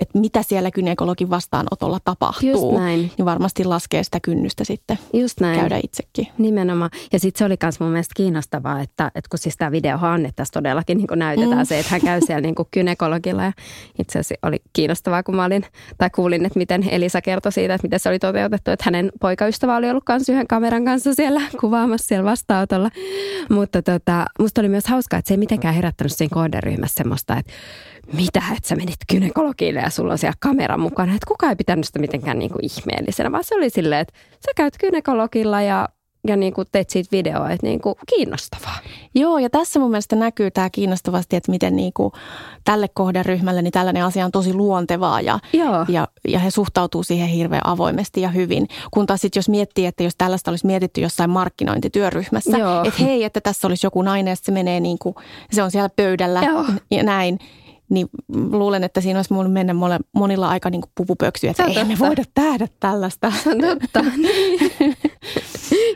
että 0.00 0.18
mitä 0.18 0.42
siellä 0.42 0.70
gynekologin 0.70 1.30
vastaanotolla 1.30 1.98
tapahtuu, 2.04 2.50
Just 2.50 2.78
näin. 2.78 3.12
niin 3.18 3.24
varmasti 3.24 3.64
laskee 3.64 4.04
sitä 4.04 4.20
kynnystä 4.20 4.64
sitten 4.64 4.98
Just 5.12 5.40
näin. 5.40 5.60
käydä 5.60 5.80
itsekin. 5.84 6.26
Nimenomaan. 6.38 6.90
Ja 7.12 7.20
sitten 7.20 7.38
se 7.38 7.44
oli 7.44 7.56
myös 7.62 7.80
mun 7.80 7.90
mielestä 7.90 8.14
kiinnostavaa, 8.16 8.80
että, 8.80 9.06
että 9.14 9.28
kun 9.30 9.38
siis 9.38 9.56
tämä 9.56 9.72
video 9.72 9.98
on, 10.02 10.26
että 10.26 10.36
tässä 10.36 10.52
todellakin 10.52 10.98
niin 10.98 11.08
näytetään 11.16 11.58
mm. 11.58 11.64
se, 11.66 11.78
että 11.78 11.90
hän 11.90 12.00
käy 12.00 12.20
siellä 12.26 12.40
niin 12.40 12.54
kuin 12.54 12.68
gynekologilla. 12.72 13.42
Ja 13.44 13.52
itse 13.98 14.18
asiassa 14.18 14.34
oli 14.48 14.62
kiinnostavaa, 14.72 15.22
kun 15.22 15.36
mä 15.36 15.44
olin, 15.44 15.64
tai 15.98 16.10
kuulin, 16.10 16.46
että 16.46 16.58
miten 16.58 16.88
Elisa 16.90 17.20
kertoi 17.20 17.52
siitä, 17.52 17.74
että 17.74 17.84
miten 17.84 18.00
se 18.00 18.08
oli 18.08 18.18
toteutettu, 18.18 18.70
että 18.70 18.84
hänen 18.86 19.12
poikaystävä 19.20 19.76
oli 19.78 19.90
ollut 19.90 20.04
kanssa 20.04 20.32
yhden 20.32 20.46
kameran 20.46 20.84
kanssa 20.84 21.14
siellä 21.14 21.40
kuvaamassa 21.60 22.08
siellä 22.08 22.30
vastaanotolla. 22.30 22.90
Mutta 23.50 23.82
tota, 23.82 24.26
musta 24.38 24.60
oli 24.60 24.68
myös 24.68 24.86
hauskaa, 24.86 25.18
että 25.18 25.28
se 25.28 25.34
ei 25.34 25.38
mitenkään 25.38 25.74
herättänyt 25.74 26.12
siinä 26.12 26.34
kohderyhmässä 26.34 26.94
semmoista, 26.96 27.36
että 27.36 27.52
mitä, 28.12 28.42
että 28.56 28.68
sä 28.68 28.76
menit 28.76 28.96
gynekologille 29.12 29.80
ja 29.80 29.90
sulla 29.90 30.12
on 30.12 30.18
siellä 30.18 30.36
kamera 30.40 30.76
mukana. 30.76 31.14
Että 31.14 31.26
kukaan 31.28 31.50
ei 31.50 31.56
pitänyt 31.56 31.84
sitä 31.84 31.98
mitenkään 31.98 32.38
niin 32.38 32.50
kuin 32.50 32.64
ihmeellisenä, 32.64 33.32
vaan 33.32 33.44
se 33.44 33.54
oli 33.54 33.70
silleen, 33.70 34.00
että 34.00 34.14
sä 34.46 34.52
käyt 34.56 34.78
gynekologilla 34.78 35.62
ja 35.62 35.88
ja 36.28 36.36
niin 36.36 36.52
kuin 36.52 36.68
teet 36.72 36.90
siitä 36.90 37.08
videoa, 37.12 37.50
että 37.50 37.66
niin 37.66 37.80
kuin 37.80 37.94
kiinnostavaa. 38.14 38.78
Joo, 39.14 39.38
ja 39.38 39.50
tässä 39.50 39.80
mun 39.80 39.90
mielestä 39.90 40.16
näkyy 40.16 40.50
tämä 40.50 40.70
kiinnostavasti, 40.70 41.36
että 41.36 41.50
miten 41.50 41.76
niin 41.76 41.92
kuin 41.92 42.12
tälle 42.64 42.88
kohderyhmälle 42.88 43.62
niin 43.62 43.72
tällainen 43.72 44.04
asia 44.04 44.24
on 44.24 44.32
tosi 44.32 44.54
luontevaa 44.54 45.20
ja, 45.20 45.38
Joo. 45.52 45.84
ja, 45.88 46.08
ja 46.28 46.38
he 46.38 46.50
suhtautuu 46.50 47.02
siihen 47.02 47.28
hirveän 47.28 47.66
avoimesti 47.66 48.20
ja 48.20 48.28
hyvin. 48.28 48.68
Kun 48.90 49.06
taas 49.06 49.20
sitten 49.20 49.38
jos 49.40 49.48
miettii, 49.48 49.86
että 49.86 50.02
jos 50.02 50.14
tällaista 50.18 50.50
olisi 50.50 50.66
mietitty 50.66 51.00
jossain 51.00 51.30
markkinointityöryhmässä, 51.30 52.58
Joo. 52.58 52.84
että 52.84 53.02
hei, 53.02 53.24
että 53.24 53.40
tässä 53.40 53.66
olisi 53.66 53.86
joku 53.86 54.02
nainen 54.02 54.32
ja 54.32 54.36
se 54.36 54.52
menee 54.52 54.80
niin 54.80 54.98
kuin, 54.98 55.14
se 55.52 55.62
on 55.62 55.70
siellä 55.70 55.90
pöydällä 55.96 56.42
Joo. 56.42 56.64
ja 56.90 57.02
näin, 57.02 57.38
niin 57.88 58.08
luulen, 58.28 58.84
että 58.84 59.00
siinä 59.00 59.18
olisi 59.18 59.34
voinut 59.34 59.52
mennä 59.52 59.74
monilla 60.12 60.48
aika 60.48 60.70
niin 60.70 60.82
pupupöksyä, 60.94 61.50
että 61.50 61.64
ei 61.64 61.84
me 61.84 61.98
voida 61.98 62.22
tehdä 62.34 62.66
tällaista. 62.80 63.32
Se 63.44 63.50
on 63.50 63.58
totta. 63.58 64.04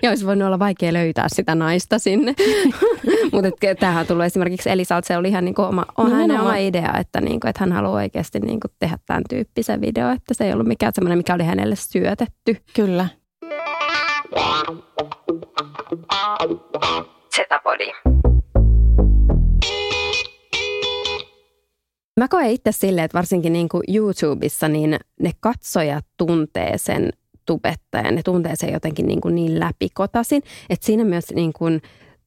ja 0.02 0.10
olisi 0.10 0.26
voinut 0.26 0.46
olla 0.46 0.58
vaikea 0.58 0.92
löytää 0.92 1.26
sitä 1.28 1.54
naista 1.54 1.98
sinne. 1.98 2.34
Mutta 3.32 3.50
tämähän 3.80 4.06
tullut 4.06 4.24
esimerkiksi 4.24 4.70
Elisalta, 4.70 5.06
se 5.06 5.16
oli 5.16 5.28
ihan 5.28 5.44
niin 5.44 5.54
kuin 5.54 5.68
oma, 5.68 5.86
on 5.98 6.10
no, 6.10 6.16
hänen 6.16 6.40
oma 6.40 6.56
idea, 6.56 6.94
että, 7.00 7.20
niin 7.20 7.40
kuin, 7.40 7.48
että 7.48 7.60
hän 7.60 7.72
haluaa 7.72 7.94
oikeasti 7.94 8.40
niin 8.40 8.60
kuin 8.60 8.70
tehdä 8.78 8.98
tämän 9.06 9.22
tyyppisen 9.28 9.80
video, 9.80 10.10
että 10.10 10.34
se 10.34 10.44
ei 10.44 10.52
ollut 10.52 10.66
mikään 10.66 10.92
semmoinen, 10.94 11.18
mikä 11.18 11.34
oli 11.34 11.44
hänelle 11.44 11.76
syötetty. 11.76 12.56
Kyllä. 12.74 13.08
Zetapodi. 17.36 17.92
Mä 22.22 22.28
koen 22.28 22.50
itse 22.50 22.72
silleen, 22.72 23.04
että 23.04 23.18
varsinkin 23.18 23.52
niin 23.52 23.68
kuin 23.68 23.82
YouTubessa 23.88 24.68
niin 24.68 24.96
ne 25.20 25.30
katsojat 25.40 26.04
tuntee 26.16 26.78
sen 26.78 27.10
tubettajan, 27.46 28.14
ne 28.14 28.22
tuntee 28.22 28.56
sen 28.56 28.72
jotenkin 28.72 29.06
niin, 29.06 29.20
kuin 29.20 29.34
niin 29.34 29.60
läpikotasin, 29.60 30.42
että 30.70 30.86
siinä 30.86 31.04
myös 31.04 31.24
niin 31.34 31.52
kuin 31.52 31.82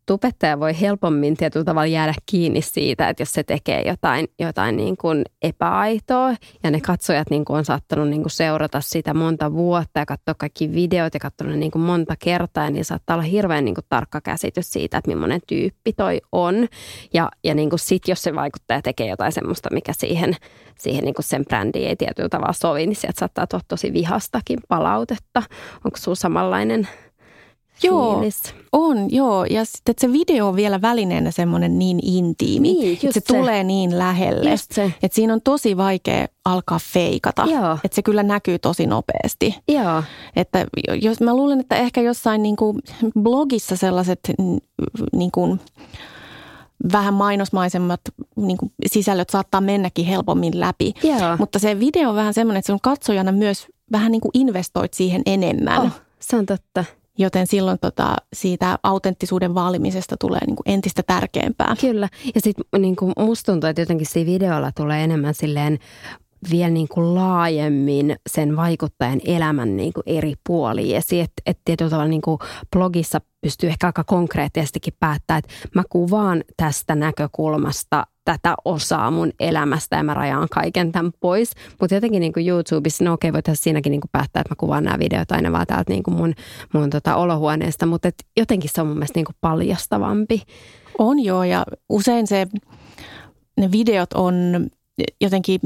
tubettaja 0.06 0.60
voi 0.60 0.80
helpommin 0.82 1.38
tietyllä 1.38 1.64
tavalla 1.64 1.86
jäädä 1.86 2.14
kiinni 2.26 2.62
siitä, 2.62 3.10
että 3.10 3.22
jos 3.22 3.32
se 3.32 3.44
tekee 3.44 3.82
jotain, 3.88 4.28
jotain 4.40 4.78
niin 4.78 4.98
kuin 4.98 5.26
epäaitoa 5.42 6.36
ja 6.64 6.72
ne 6.72 6.82
katsojat 6.82 7.30
niin 7.30 7.46
kuin 7.46 7.58
on 7.58 7.66
saattanut 7.66 8.10
niin 8.10 8.22
kuin 8.22 8.32
seurata 8.32 8.82
sitä 8.82 9.14
monta 9.14 9.54
vuotta 9.54 10.00
ja 10.00 10.06
katsoa 10.06 10.34
kaikki 10.34 10.74
videot 10.74 11.14
ja 11.14 11.20
katsoa 11.20 11.48
ne 11.48 11.56
niin 11.56 11.72
kuin 11.72 11.82
monta 11.82 12.16
kertaa, 12.20 12.70
niin 12.70 12.86
saattaa 12.86 13.16
olla 13.16 13.24
hirveän 13.24 13.66
niin 13.66 13.76
kuin 13.76 13.86
tarkka 13.90 14.22
käsitys 14.22 14.72
siitä, 14.72 14.98
että 14.98 15.12
millainen 15.12 15.42
tyyppi 15.48 15.94
toi 15.94 16.22
on. 16.32 16.68
Ja, 17.14 17.32
ja 17.44 17.56
niin 17.56 17.70
kuin 17.70 17.80
sit, 17.80 18.08
jos 18.08 18.22
se 18.22 18.36
vaikuttaja 18.36 18.82
tekee 18.82 19.08
jotain 19.08 19.32
semmoista, 19.32 19.70
mikä 19.74 19.94
siihen, 19.94 20.36
siihen 20.80 21.04
niin 21.04 21.16
kuin 21.16 21.26
sen 21.26 21.46
brändiin 21.46 21.88
ei 21.88 21.96
tietyllä 21.96 22.30
tavalla 22.30 22.54
sovi, 22.54 22.86
niin 22.86 22.96
sieltä 22.96 23.20
saattaa 23.20 23.48
tulla 23.48 23.64
tosi 23.68 23.94
vihastakin 23.94 24.60
palautetta. 24.68 25.44
Onko 25.86 25.98
sinulla 25.98 26.16
samanlainen 26.16 26.88
Joo, 27.84 28.14
fiilis. 28.14 28.56
on 28.72 29.14
joo. 29.14 29.46
Ja 29.46 29.66
sitten 29.66 29.92
että 29.92 30.02
se 30.02 30.14
video 30.14 30.48
on 30.48 30.56
vielä 30.56 30.82
välineenä 30.82 31.32
semmoinen 31.32 31.80
niin 31.80 32.00
intiimi, 32.04 32.74
niin, 32.74 32.94
että 32.94 33.08
se, 33.08 33.12
se 33.12 33.22
tulee 33.22 33.64
niin 33.64 34.00
lähelle. 34.00 34.50
Että 35.04 35.16
siinä 35.16 35.34
on 35.34 35.42
tosi 35.42 35.78
vaikea 35.78 36.28
alkaa 36.46 36.80
feikata. 36.94 37.46
Joo. 37.46 37.78
Että 37.84 37.96
se 37.96 38.02
kyllä 38.02 38.24
näkyy 38.24 38.60
tosi 38.60 38.88
nopeasti. 38.88 39.56
Joo. 39.68 40.04
Että 40.36 40.66
jos, 41.02 41.22
mä 41.22 41.36
luulen, 41.36 41.60
että 41.60 41.76
ehkä 41.76 42.02
jossain 42.02 42.44
niin 42.44 42.56
kuin 42.56 42.80
blogissa 43.20 43.76
sellaiset 43.76 44.20
niin 45.14 45.32
kuin, 45.32 45.60
vähän 46.92 47.14
mainosmaisemmat 47.14 48.02
niin 48.36 48.58
kuin 48.58 48.72
sisällöt 48.88 49.30
saattaa 49.30 49.62
mennäkin 49.62 50.06
helpommin 50.06 50.60
läpi. 50.60 50.94
Joo. 51.04 51.38
Mutta 51.40 51.60
se 51.60 51.80
video 51.80 52.10
on 52.10 52.16
vähän 52.16 52.34
semmoinen, 52.34 52.60
että 52.60 52.72
sun 52.74 52.80
katsojana 52.82 53.32
myös 53.32 53.68
vähän 53.92 54.12
niin 54.12 54.22
kuin 54.22 54.32
investoit 54.34 54.94
siihen 54.94 55.22
enemmän. 55.26 55.82
Oh, 55.82 55.90
se 56.20 56.36
on 56.36 56.46
totta. 56.46 56.86
Joten 57.18 57.48
silloin 57.48 57.80
tota, 57.80 58.16
siitä 58.34 58.80
autenttisuuden 58.84 59.56
vaalimisesta 59.56 60.16
tulee 60.20 60.46
niin 60.46 60.56
kuin 60.56 60.70
entistä 60.76 61.04
tärkeämpää. 61.08 61.76
Kyllä. 61.82 62.10
Ja 62.36 62.42
sitten 62.42 62.82
niin 62.82 62.96
musta 63.18 63.52
tuntuu, 63.52 63.70
että 63.70 63.82
jotenkin 63.82 64.08
siinä 64.08 64.32
videolla 64.32 64.72
tulee 64.72 65.04
enemmän 65.04 65.34
silleen 65.34 65.80
vielä 66.52 66.70
niin 66.70 66.88
kuin 66.88 67.16
laajemmin 67.16 68.16
sen 68.30 68.56
vaikuttajan 68.56 69.22
elämän 69.26 69.78
niin 69.78 69.94
kuin 69.94 70.04
eri 70.06 70.34
puoliin. 70.48 70.90
Ja 70.90 71.02
että 71.24 71.42
et 71.46 71.60
tietyllä 71.66 71.90
tavalla 71.90 72.10
niin 72.10 72.22
kuin 72.22 72.40
blogissa 72.72 73.22
pystyy 73.42 73.70
ehkä 73.70 73.88
aika 73.88 74.04
konkreettisestikin 74.04 74.94
päättämään, 75.00 75.42
että 75.46 75.68
mä 75.76 75.84
kuvaan 75.90 76.44
tästä 76.58 76.96
näkökulmasta 76.96 78.08
tätä 78.26 78.56
osaa 78.66 79.12
mun 79.12 79.32
elämästä 79.40 79.96
ja 79.96 80.04
mä 80.04 80.14
rajaan 80.14 80.48
kaiken 80.52 80.92
tämän 80.92 81.12
pois. 81.20 81.52
Mutta 81.82 81.96
jotenkin 81.96 82.20
niin 82.20 82.34
kuin 82.34 82.48
YouTubessa, 82.48 83.04
no 83.04 83.14
okei, 83.14 83.34
voitaisiin 83.34 83.64
siinäkin 83.64 83.92
niin 83.92 84.02
kuin 84.02 84.10
päättää, 84.12 84.42
että 84.42 84.52
mä 84.52 84.56
kuvaan 84.60 84.84
nämä 84.84 85.00
videot 85.00 85.32
aina 85.32 85.52
vaan 85.52 85.68
täältä 85.68 85.94
niin 85.94 86.04
kuin 86.04 86.18
mun, 86.18 86.34
mun 86.74 86.90
tota 86.90 87.16
olohuoneesta, 87.16 87.86
mutta 87.86 88.10
jotenkin 88.38 88.70
se 88.74 88.82
on 88.82 88.88
mun 88.88 88.98
mielestä 88.98 89.18
niin 89.18 89.26
kuin 89.26 89.36
paljastavampi. 89.42 90.42
On 90.98 91.20
joo 91.20 91.44
ja 91.44 91.66
usein 91.90 92.28
se, 92.28 92.48
ne 93.58 93.72
videot 93.72 94.14
on 94.14 94.34
jotenkin 95.22 95.60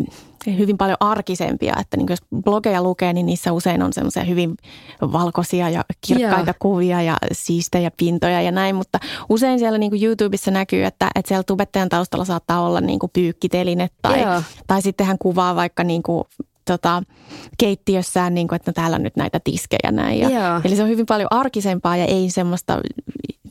hyvin 0.57 0.77
paljon 0.77 0.97
arkisempia, 0.99 1.75
että 1.79 1.97
niin 1.97 2.07
jos 2.09 2.19
blogeja 2.43 2.83
lukee, 2.83 3.13
niin 3.13 3.25
niissä 3.25 3.51
usein 3.51 3.83
on 3.83 3.93
semmoisia 3.93 4.23
hyvin 4.23 4.57
valkoisia 5.01 5.69
ja 5.69 5.83
kirkkaita 6.07 6.49
Joo. 6.49 6.55
kuvia 6.59 7.01
ja 7.01 7.17
siistejä 7.31 7.91
pintoja 7.97 8.41
ja 8.41 8.51
näin, 8.51 8.75
mutta 8.75 8.99
usein 9.29 9.59
siellä 9.59 9.77
niin 9.77 10.03
YouTubessa 10.03 10.51
näkyy, 10.51 10.83
että, 10.83 11.09
että 11.15 11.27
siellä 11.27 11.43
tubettajan 11.43 11.89
taustalla 11.89 12.25
saattaa 12.25 12.61
olla 12.61 12.81
niin 12.81 12.99
kuin 12.99 13.11
pyykkiteline 13.13 13.89
tai, 14.01 14.19
tai 14.67 14.81
sitten 14.81 15.07
hän 15.07 15.17
kuvaa 15.17 15.55
vaikka 15.55 15.83
niin 15.83 16.03
kuin 16.03 16.23
tota, 16.65 17.03
keittiössään, 17.57 18.33
niin 18.33 18.47
kuin, 18.47 18.55
että 18.55 18.71
no 18.71 18.73
täällä 18.73 18.95
on 18.95 19.03
nyt 19.03 19.15
näitä 19.15 19.39
tiskejä 19.43 19.91
näin. 19.91 20.19
Ja, 20.19 20.29
eli 20.63 20.75
se 20.75 20.83
on 20.83 20.89
hyvin 20.89 21.05
paljon 21.05 21.27
arkisempaa 21.31 21.97
ja 21.97 22.05
ei 22.05 22.29
semmoista 22.29 22.81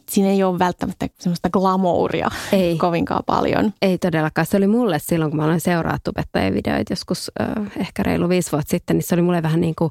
siinä 0.09 0.31
ei 0.31 0.43
ole 0.43 0.59
välttämättä 0.59 1.09
semmoista 1.19 1.51
glamouria 1.51 2.29
ei. 2.53 2.79
kovinkaan 2.87 3.23
paljon. 3.27 3.73
Ei 3.83 3.99
todellakaan. 3.99 4.47
Se 4.47 4.57
oli 4.57 4.67
mulle 4.67 4.99
silloin, 4.99 5.31
kun 5.31 5.37
mä 5.37 5.45
aloin 5.45 5.61
seuraa 5.61 5.99
tubettajien 6.05 6.55
videoita 6.55 6.93
joskus 6.93 7.31
äh, 7.41 7.49
ehkä 7.77 8.03
reilu 8.03 8.29
viisi 8.29 8.53
vuotta 8.53 8.71
sitten, 8.71 8.97
niin 8.97 9.05
se 9.05 9.15
oli 9.15 9.23
mulle 9.23 9.43
vähän 9.43 9.61
niin 9.61 9.75
kuin 9.79 9.91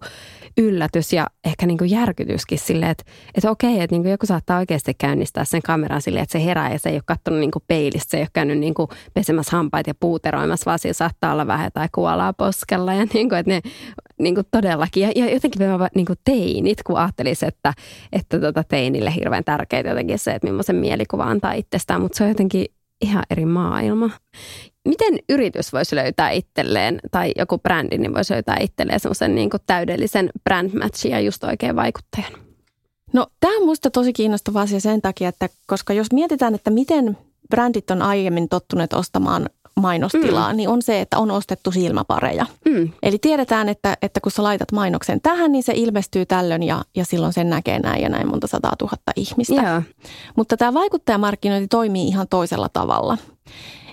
yllätys 0.58 1.14
ja 1.14 1.28
ehkä 1.46 1.66
niin 1.66 1.78
kuin 1.78 1.92
järkytyskin 1.92 2.60
silleen, 2.60 2.92
että, 2.92 3.04
että 3.36 3.52
okei, 3.52 3.82
että 3.82 3.94
niin 3.94 4.02
kuin 4.02 4.12
joku 4.12 4.26
saattaa 4.26 4.58
oikeasti 4.58 4.94
käynnistää 4.94 5.46
sen 5.46 5.62
kameran 5.62 6.02
silleen, 6.02 6.24
että 6.24 6.34
se 6.34 6.46
herää 6.46 6.72
ja 6.74 6.80
se 6.80 6.90
ei 6.90 6.96
ole 6.96 7.04
katsonut 7.06 7.40
niin 7.40 7.52
kuin 7.52 7.64
peilistä, 7.68 8.12
se 8.12 8.18
ei 8.18 8.24
ole 8.24 8.30
käynyt 8.34 8.58
niin 8.58 8.74
kuin 8.74 8.90
pesemässä 9.14 9.58
hampaita 9.58 9.90
ja 9.90 9.94
puuteroimassa, 10.00 10.66
vaan 10.66 10.80
siinä 10.80 10.94
saattaa 10.94 11.34
olla 11.34 11.48
vähän 11.48 11.72
tai 11.74 11.88
kuolaa 11.92 12.34
poskella 12.34 12.94
ja 12.94 13.06
niin 13.14 13.30
kuin, 13.30 13.40
että 13.40 13.52
ne 13.52 13.62
niin 14.20 14.36
kuin 14.36 14.48
todellakin. 14.52 15.04
Ja, 15.04 15.12
ja 15.16 15.34
jotenkin 15.34 15.68
mä 15.68 15.90
niin 15.96 16.06
kuin 16.06 16.20
teinit, 16.24 16.84
kun 16.84 16.98
ajattelisi, 16.98 17.46
että, 17.46 17.74
että 18.14 18.40
tota 18.40 18.64
teinille 18.64 19.14
hirveän 19.16 19.44
tärkeää 19.44 19.84
jotenkin 19.90 20.07
se, 20.16 20.32
että 20.32 20.48
millaisen 20.48 20.76
mielikuva 20.76 21.24
antaa 21.24 21.54
itsestään, 21.54 22.02
mutta 22.02 22.18
se 22.18 22.24
on 22.24 22.30
jotenkin 22.30 22.66
ihan 23.02 23.24
eri 23.30 23.46
maailma. 23.46 24.10
Miten 24.88 25.20
yritys 25.30 25.74
voisi 25.74 25.96
löytää 25.96 26.30
itselleen 26.30 27.00
tai 27.12 27.32
joku 27.36 27.58
brändi 27.58 27.98
niin 27.98 28.14
voisi 28.14 28.34
löytää 28.34 28.58
itselleen 28.62 29.00
semmoisen 29.00 29.36
niin 29.36 29.50
täydellisen 29.66 30.30
brand 30.44 30.72
matchin 30.80 31.12
ja 31.12 31.20
just 31.20 31.44
oikein 31.44 31.76
vaikuttajan? 31.76 32.32
No 33.14 33.28
tämä 33.40 33.56
on 33.56 33.62
minusta 33.62 33.92
tosi 33.92 34.14
kiinnostava 34.14 34.62
asia 34.62 34.80
sen 34.80 35.02
takia, 35.02 35.30
että 35.30 35.50
koska 35.68 35.94
jos 35.94 36.08
mietitään, 36.14 36.56
että 36.56 36.72
miten 36.72 37.18
brändit 37.50 37.92
on 37.92 38.02
aiemmin 38.02 38.50
tottuneet 38.50 38.94
ostamaan 38.94 39.50
mainostilaa, 39.78 40.54
mm. 40.54 40.58
niin 40.58 40.70
on 40.70 40.82
se, 40.82 41.02
että 41.02 41.18
on 41.18 41.32
ostettu 41.32 41.72
silmäpareja. 41.72 42.46
Mm. 42.66 42.90
Eli 43.04 43.18
tiedetään, 43.22 43.70
että, 43.70 43.98
että 44.02 44.20
kun 44.20 44.32
sä 44.32 44.44
laitat 44.44 44.72
mainoksen 44.72 45.22
tähän, 45.22 45.52
niin 45.52 45.64
se 45.64 45.74
ilmestyy 45.76 46.26
tällöin 46.26 46.64
ja, 46.64 46.84
ja 46.96 47.06
silloin 47.06 47.34
sen 47.34 47.50
näkee 47.50 47.80
näin 47.80 48.02
ja 48.02 48.10
näin 48.10 48.28
monta 48.30 48.48
sataa 48.48 48.74
tuhatta 48.78 49.12
ihmistä. 49.16 49.62
Yeah. 49.62 49.84
Mutta 50.36 50.58
tämä 50.58 50.74
vaikuttajamarkkinointi 50.74 51.68
toimii 51.68 52.08
ihan 52.08 52.28
toisella 52.30 52.70
tavalla. 52.74 53.18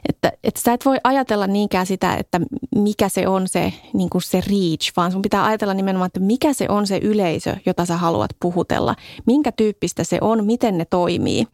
Että, 0.09 0.33
että 0.45 0.61
sä 0.61 0.73
et 0.73 0.85
voi 0.85 0.97
ajatella 1.05 1.47
niinkään 1.47 1.87
sitä, 1.87 2.17
että 2.17 2.41
mikä 2.77 3.09
se 3.09 3.29
on 3.29 3.49
se, 3.49 3.73
niin 3.93 4.11
kuin 4.11 4.23
se 4.23 4.41
reach, 4.41 4.93
vaan 4.97 5.13
sun 5.13 5.23
pitää 5.23 5.45
ajatella 5.45 5.75
nimenomaan, 5.75 6.07
että 6.07 6.21
mikä 6.21 6.53
se 6.53 6.67
on 6.69 6.87
se 6.87 6.99
yleisö, 7.03 7.57
jota 7.67 7.85
sä 7.85 7.97
haluat 7.97 8.31
puhutella. 8.41 8.95
Minkä 9.27 9.53
tyyppistä 9.53 10.05
se 10.05 10.19
on, 10.21 10.45
miten 10.47 10.79
ne 10.79 10.85
toimii. 10.85 11.47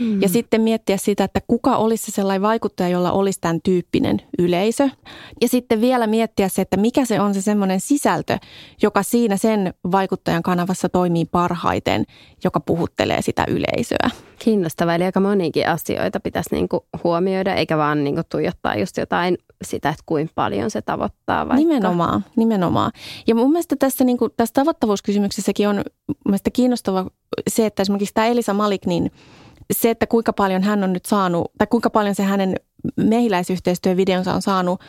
Mm. 0.00 0.22
Ja 0.22 0.28
sitten 0.28 0.60
miettiä 0.60 0.96
sitä, 0.96 1.24
että 1.24 1.40
kuka 1.46 1.76
olisi 1.76 2.06
se 2.06 2.14
sellainen 2.14 2.42
vaikuttaja, 2.42 2.88
jolla 2.88 3.12
olisi 3.12 3.40
tämän 3.40 3.60
tyyppinen 3.62 4.22
yleisö. 4.38 4.88
Ja 5.40 5.48
sitten 5.48 5.80
vielä 5.80 6.06
miettiä 6.06 6.48
se, 6.48 6.62
että 6.62 6.76
mikä 6.76 7.04
se 7.04 7.20
on 7.20 7.34
se 7.34 7.42
semmoinen 7.42 7.80
sisältö, 7.80 8.38
joka 8.82 9.02
siinä 9.02 9.36
sen 9.36 9.74
vaikuttajan 9.92 10.42
kanavassa 10.42 10.88
toimii 10.88 11.24
parhaiten, 11.24 12.04
joka 12.44 12.60
puhuttelee 12.60 13.22
sitä 13.22 13.44
yleisöä. 13.48 14.10
Kiinnostavaa, 14.38 14.94
eli 14.94 15.04
aika 15.04 15.20
monikin 15.20 15.68
asioita 15.68 16.20
pitäisi 16.20 16.54
niin 16.54 16.68
kuin 16.68 16.80
huomioida, 17.04 17.54
eikä 17.54 17.76
vaan 17.76 18.04
niin 18.04 18.14
kuin 18.14 18.24
tuijottaa 18.28 18.76
just 18.76 18.96
jotain 18.96 19.38
sitä, 19.64 19.88
että 19.88 20.02
kuinka 20.06 20.32
paljon 20.34 20.70
se 20.70 20.82
tavoittaa. 20.82 21.48
Vaikka. 21.48 21.56
Nimenomaan, 21.56 22.24
nimenomaan. 22.36 22.92
Ja 23.26 23.34
mun 23.34 23.52
mielestä 23.52 23.76
tässä, 23.78 24.04
niin 24.04 24.18
kuin, 24.18 24.30
tässä 24.36 24.52
tavoittavuuskysymyksessäkin 24.52 25.68
on 25.68 25.82
mielestä 26.24 26.50
kiinnostava 26.50 27.06
se, 27.50 27.66
että 27.66 27.82
esimerkiksi 27.82 28.14
tämä 28.14 28.26
Elisa 28.26 28.54
Malik, 28.54 28.86
niin 28.86 29.10
se, 29.72 29.90
että 29.90 30.06
kuinka 30.06 30.32
paljon 30.32 30.62
hän 30.62 30.84
on 30.84 30.92
nyt 30.92 31.04
saanut, 31.04 31.52
tai 31.58 31.66
kuinka 31.66 31.90
paljon 31.90 32.14
se 32.14 32.22
hänen 32.22 32.54
mehiläisyhteistyövideonsa 32.96 34.34
on 34.34 34.42
saanut 34.42 34.80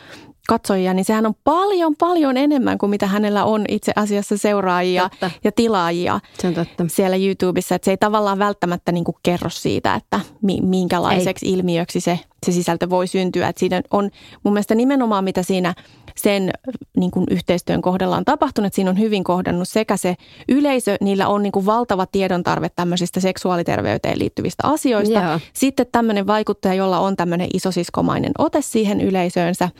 katsojia, 0.48 0.94
niin 0.94 1.04
sehän 1.04 1.26
on 1.26 1.34
paljon, 1.44 1.96
paljon 1.96 2.36
enemmän 2.36 2.78
kuin 2.78 2.90
mitä 2.90 3.06
hänellä 3.06 3.44
on 3.44 3.64
itse 3.68 3.92
asiassa 3.96 4.36
seuraajia 4.36 5.08
totta. 5.08 5.30
ja 5.44 5.52
tilaajia 5.52 6.20
se 6.38 6.48
on 6.48 6.54
totta. 6.54 6.84
siellä 6.86 7.16
YouTubessa. 7.16 7.74
Että 7.74 7.84
se 7.84 7.90
ei 7.90 7.96
tavallaan 7.96 8.38
välttämättä 8.38 8.92
niin 8.92 9.04
kuin 9.04 9.16
kerro 9.22 9.50
siitä, 9.50 9.94
että 9.94 10.20
minkälaiseksi 10.62 11.46
ei. 11.46 11.52
ilmiöksi 11.52 12.00
se, 12.00 12.20
se 12.46 12.52
sisältö 12.52 12.90
voi 12.90 13.06
syntyä. 13.06 13.48
Että 13.48 13.60
siinä 13.60 13.82
on 13.90 14.10
mun 14.44 14.54
mielestä 14.54 14.74
nimenomaan, 14.74 15.24
mitä 15.24 15.42
siinä 15.42 15.74
sen 16.16 16.50
niin 16.96 17.10
kuin 17.10 17.26
yhteistyön 17.30 17.82
kohdalla 17.82 18.16
on 18.16 18.24
tapahtunut, 18.24 18.66
että 18.66 18.74
siinä 18.74 18.90
on 18.90 18.98
hyvin 18.98 19.24
kohdannut 19.24 19.68
sekä 19.68 19.96
se 19.96 20.14
yleisö, 20.48 20.96
niillä 21.00 21.28
on 21.28 21.42
niin 21.42 21.52
kuin 21.52 21.66
valtava 21.66 22.06
tiedon 22.06 22.42
tarve 22.42 22.68
tämmöisistä 22.68 23.20
seksuaaliterveyteen 23.20 24.18
liittyvistä 24.18 24.62
asioista. 24.66 25.20
Joo. 25.20 25.40
Sitten 25.52 25.86
tämmöinen 25.92 26.26
vaikuttaja, 26.26 26.74
jolla 26.74 26.98
on 26.98 27.16
tämmöinen 27.16 27.48
isosiskomainen 27.54 28.32
ote 28.38 28.62
siihen 28.62 29.00
yleisöönsä– 29.00 29.68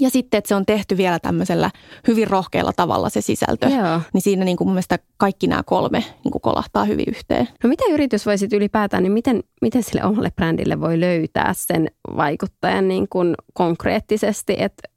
ja 0.00 0.10
sitten, 0.10 0.38
että 0.38 0.48
se 0.48 0.54
on 0.54 0.66
tehty 0.66 0.96
vielä 0.96 1.18
tämmöisellä 1.18 1.70
hyvin 2.08 2.30
rohkealla 2.30 2.72
tavalla 2.72 3.08
se 3.08 3.20
sisältö. 3.20 3.68
Joo. 3.68 4.00
Niin 4.12 4.22
siinä 4.22 4.44
niin 4.44 4.56
kuin 4.56 4.68
mun 4.68 4.74
mielestä 4.74 4.98
kaikki 5.16 5.46
nämä 5.46 5.62
kolme 5.62 6.04
niin 6.24 6.32
kuin 6.32 6.42
kolahtaa 6.42 6.84
hyvin 6.84 7.06
yhteen. 7.08 7.48
No 7.64 7.68
mitä 7.68 7.84
yritys 7.90 8.26
voisi 8.26 8.48
ylipäätään, 8.52 9.02
niin 9.02 9.12
miten, 9.12 9.42
miten 9.62 9.82
sille 9.82 10.04
omalle 10.04 10.30
brändille 10.30 10.80
voi 10.80 11.00
löytää 11.00 11.52
sen 11.56 11.90
vaikuttajan 12.16 12.88
niin 12.88 13.08
kuin 13.08 13.34
konkreettisesti, 13.54 14.56
että 14.58 14.88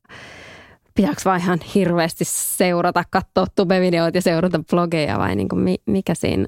pitääkö 0.96 1.22
vaan 1.26 1.40
ihan 1.40 1.60
hirveästi 1.76 2.26
seurata, 2.28 3.04
katsoa 3.10 3.46
tubevideoita 3.56 4.18
ja 4.18 4.22
seurata 4.22 4.60
blogeja 4.70 5.18
vai 5.18 5.36
niin 5.36 5.50
kuin 5.50 5.78
mikä 5.86 6.16
siinä? 6.16 6.46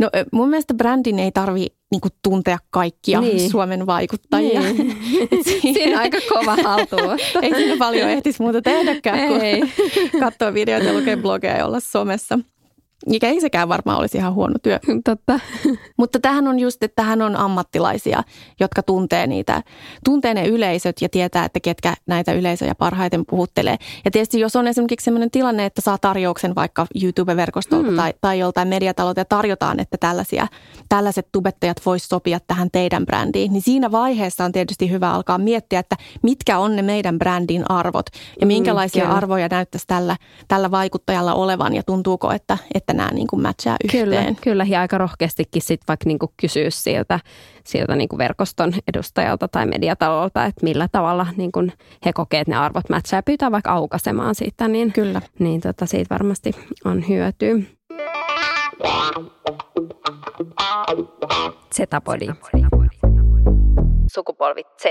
No 0.00 0.10
mun 0.32 0.48
mielestä 0.50 0.74
brändin 0.74 1.18
ei 1.18 1.32
tarvi 1.32 1.66
niin 1.90 2.00
kuin 2.00 2.12
tuntea 2.22 2.58
kaikkia 2.70 3.20
niin. 3.20 3.50
Suomen 3.50 3.86
vaikuttajia. 3.86 4.60
Niin. 4.60 4.96
siinä 5.60 5.96
on 5.96 6.00
aika 6.00 6.18
kova 6.28 6.56
haltuunotto. 6.64 7.40
ei 7.42 7.54
siinä 7.54 7.76
paljon 7.78 8.10
ehtisi 8.10 8.42
muuta 8.42 8.62
tehdäkään 8.62 9.28
kuin 9.28 9.72
katsoa 10.20 10.54
videoita 10.54 10.86
ja 10.86 10.98
lukea 10.98 11.16
blogeja 11.16 11.56
ja 11.56 11.66
olla 11.66 11.80
somessa. 11.80 12.38
Eikä 13.12 13.28
ei 13.28 13.40
sekään 13.40 13.68
varmaan 13.68 13.98
olisi 13.98 14.18
ihan 14.18 14.34
huono 14.34 14.54
työ. 14.62 14.78
Totta. 15.04 15.40
Mutta 15.96 16.20
tähän 16.20 16.48
on 16.48 16.58
just, 16.58 16.82
että 16.82 17.02
tähän 17.02 17.22
on 17.22 17.36
ammattilaisia, 17.36 18.22
jotka 18.60 18.82
tuntee 18.82 19.26
niitä, 19.26 19.62
tuntee 20.04 20.34
ne 20.34 20.46
yleisöt 20.46 20.96
ja 21.02 21.08
tietää, 21.08 21.44
että 21.44 21.60
ketkä 21.60 21.94
näitä 22.06 22.32
yleisöjä 22.32 22.74
parhaiten 22.74 23.26
puhuttelee. 23.26 23.76
Ja 24.04 24.10
tietysti 24.10 24.40
jos 24.40 24.56
on 24.56 24.66
esimerkiksi 24.66 25.04
sellainen 25.04 25.30
tilanne, 25.30 25.64
että 25.64 25.80
saa 25.80 25.98
tarjouksen 25.98 26.54
vaikka 26.54 26.86
YouTube-verkostolta 27.02 27.90
mm. 27.90 27.96
tai, 27.96 28.14
tai 28.20 28.38
joltain 28.38 28.68
mediatalolta 28.68 29.20
ja 29.20 29.24
tarjotaan, 29.24 29.80
että 29.80 29.96
tällaisia, 30.00 30.46
tällaiset 30.88 31.28
tubettajat 31.32 31.86
vois 31.86 32.08
sopia 32.08 32.38
tähän 32.46 32.70
teidän 32.70 33.06
brändiin, 33.06 33.52
niin 33.52 33.62
siinä 33.62 33.92
vaiheessa 33.92 34.44
on 34.44 34.52
tietysti 34.52 34.90
hyvä 34.90 35.12
alkaa 35.12 35.38
miettiä, 35.38 35.80
että 35.80 35.96
mitkä 36.22 36.58
on 36.58 36.76
ne 36.76 36.82
meidän 36.82 37.18
brändin 37.18 37.70
arvot 37.70 38.06
ja 38.40 38.46
mm, 38.46 38.48
minkälaisia 38.48 39.04
mm, 39.04 39.10
arvoja 39.10 39.48
näyttäisi 39.50 39.86
tällä, 39.86 40.16
tällä 40.48 40.70
vaikuttajalla 40.70 41.34
olevan 41.34 41.74
ja 41.74 41.82
tuntuuko, 41.82 42.32
että, 42.32 42.58
että 42.74 42.89
että 42.90 43.02
nämä 43.02 43.10
niin 43.14 43.26
kuin 43.26 43.42
matchaa 43.42 43.76
yhteen. 43.84 44.04
Kyllä, 44.04 44.34
kyllä 44.40 44.66
ja 44.68 44.80
aika 44.80 44.98
rohkeastikin 44.98 45.62
sitten 45.62 45.84
vaikka 45.88 46.08
niin 46.08 46.18
kuin 46.18 46.32
kysyä 46.36 46.70
siltä, 46.70 47.20
siltä 47.64 47.96
niin 47.96 48.08
kuin 48.08 48.18
verkoston 48.18 48.72
edustajalta 48.88 49.48
tai 49.48 49.66
mediatalolta, 49.66 50.44
että 50.44 50.64
millä 50.64 50.88
tavalla 50.92 51.26
niin 51.36 51.52
kuin 51.52 51.72
he 52.04 52.12
kokee, 52.12 52.40
että 52.40 52.50
ne 52.50 52.56
arvot 52.56 52.88
matchaa 52.88 53.18
ja 53.18 53.22
pyytää 53.22 53.50
vaikka 53.50 53.70
aukaisemaan 53.70 54.34
siitä, 54.34 54.68
niin, 54.68 54.92
kyllä. 54.92 55.22
niin 55.38 55.60
tota, 55.60 55.86
siitä 55.86 56.14
varmasti 56.14 56.52
on 56.84 57.08
hyötyä. 57.08 57.54
Zetapodi. 61.74 62.26
Sukupolvi 64.14 64.62
Z. 64.82 64.84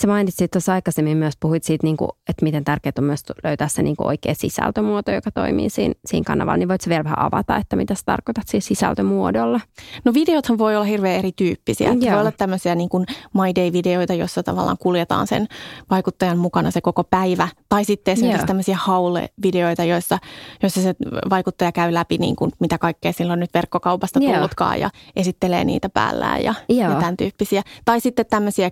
Sä 0.00 0.06
mainitsit 0.06 0.50
tuossa 0.50 0.72
aikaisemmin 0.72 1.16
myös, 1.16 1.34
puhuit 1.40 1.64
siitä, 1.64 1.86
niin 1.86 1.96
kuin, 1.96 2.10
että 2.28 2.44
miten 2.44 2.64
tärkeää 2.64 2.92
on 2.98 3.04
myös 3.04 3.22
löytää 3.44 3.68
se 3.68 3.82
niin 3.82 3.96
kuin 3.96 4.06
oikea 4.06 4.34
sisältömuoto, 4.34 5.10
joka 5.10 5.30
toimii 5.30 5.70
siinä, 5.70 5.94
siinä 6.06 6.24
kanavalla. 6.24 6.56
Niin 6.56 6.68
voitko 6.68 6.88
vielä 6.88 7.04
vähän 7.04 7.18
avata, 7.18 7.56
että 7.56 7.76
mitä 7.76 7.94
sä 7.94 8.02
tarkoitat 8.06 8.48
siis 8.48 8.66
sisältömuodolla? 8.66 9.60
No 10.04 10.14
videothan 10.14 10.58
voi 10.58 10.76
olla 10.76 10.84
hirveän 10.84 11.18
erityyppisiä. 11.18 11.92
Että 11.92 12.10
voi 12.10 12.20
olla 12.20 12.32
tämmöisiä 12.32 12.74
niin 12.74 12.88
kuin 12.88 13.06
My 13.34 13.54
Day-videoita, 13.54 14.14
jossa 14.14 14.42
tavallaan 14.42 14.76
kuljetaan 14.80 15.26
sen 15.26 15.46
vaikuttajan 15.90 16.38
mukana 16.38 16.70
se 16.70 16.80
koko 16.80 17.04
päivä. 17.04 17.48
Tai 17.68 17.84
sitten 17.84 18.12
esimerkiksi 18.12 18.40
Joo. 18.40 18.46
tämmöisiä 18.46 18.76
haule-videoita, 18.76 19.84
joissa, 19.84 20.18
joissa 20.62 20.82
se 20.82 20.94
vaikuttaja 21.30 21.72
käy 21.72 21.94
läpi, 21.94 22.18
niin 22.18 22.36
kuin, 22.36 22.52
mitä 22.60 22.78
kaikkea 22.78 23.12
silloin 23.12 23.40
nyt 23.40 23.54
verkkokaupasta 23.54 24.20
tullutkaan 24.20 24.80
ja 24.80 24.90
esittelee 25.16 25.64
niitä 25.64 25.88
päällään 25.88 26.44
ja, 26.44 26.54
ja 26.68 26.88
tämän 26.88 27.16
tyyppisiä. 27.16 27.62
Tai 27.84 28.00
sitten 28.00 28.26
tämmöisiä 28.26 28.70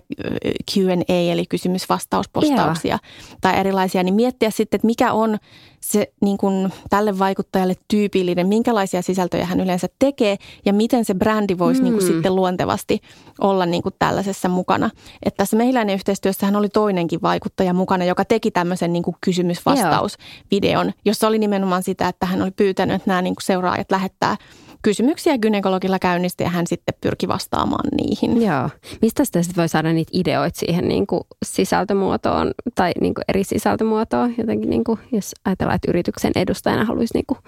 Q&A 0.71 1.12
eli 1.13 1.45
kysymys-vastauspostauksia 1.45 2.99
tai 3.41 3.59
erilaisia, 3.59 4.03
niin 4.03 4.15
miettiä 4.15 4.49
sitten, 4.49 4.77
että 4.77 4.87
mikä 4.87 5.13
on 5.13 5.37
se 5.79 6.13
niin 6.21 6.37
kuin 6.37 6.73
tälle 6.89 7.19
vaikuttajalle 7.19 7.75
tyypillinen, 7.87 8.47
minkälaisia 8.47 9.01
sisältöjä 9.01 9.45
hän 9.45 9.59
yleensä 9.59 9.87
tekee 9.99 10.37
ja 10.65 10.73
miten 10.73 11.05
se 11.05 11.13
brändi 11.13 11.57
voisi 11.57 11.81
mm. 11.81 11.83
niin 11.83 11.93
kuin 11.93 12.03
mm. 12.03 12.13
sitten 12.13 12.35
luontevasti 12.35 13.01
olla 13.41 13.65
niin 13.65 13.83
kuin 13.83 13.95
tällaisessa 13.99 14.49
mukana. 14.49 14.89
Että 15.23 15.37
tässä 15.37 15.57
mehiläinen 15.57 15.99
hän 16.41 16.55
oli 16.55 16.69
toinenkin 16.69 17.21
vaikuttaja 17.21 17.73
mukana, 17.73 18.05
joka 18.05 18.25
teki 18.25 18.51
tämmöisen 18.51 18.93
niin 18.93 19.03
kuin 19.03 19.15
kysymys-vastaus-videon, 19.21 20.91
jossa 21.05 21.27
oli 21.27 21.39
nimenomaan 21.39 21.83
sitä, 21.83 22.07
että 22.07 22.25
hän 22.25 22.41
oli 22.41 22.51
pyytänyt, 22.51 22.95
että 22.95 23.09
nämä 23.09 23.21
niin 23.21 23.35
kuin 23.35 23.43
seuraajat 23.43 23.91
lähettää 23.91 24.37
kysymyksiä 24.83 25.37
gynekologilla 25.37 25.99
käynnistä 25.99 26.43
ja 26.43 26.49
hän 26.49 26.67
sitten 26.67 26.95
pyrki 27.01 27.27
vastaamaan 27.27 27.89
niihin. 27.97 28.41
Joo. 28.41 28.69
Mistä 29.01 29.25
sitten 29.25 29.53
voi 29.57 29.69
saada 29.69 29.93
niitä 29.93 30.11
ideoita 30.13 30.59
siihen 30.59 30.87
niin 30.87 31.07
kuin 31.07 31.21
sisältömuotoon 31.45 32.51
tai 32.75 32.91
niin 33.01 33.13
kuin 33.13 33.23
eri 33.27 33.43
sisältömuotoon? 33.43 34.33
Jotenkin 34.37 34.69
niin 34.69 34.83
kuin, 34.83 34.99
jos 35.11 35.31
ajatellaan, 35.45 35.75
että 35.75 35.91
yrityksen 35.91 36.31
edustajana 36.35 36.85
haluaisi 36.85 37.13
niin 37.13 37.25
kuin 37.27 37.39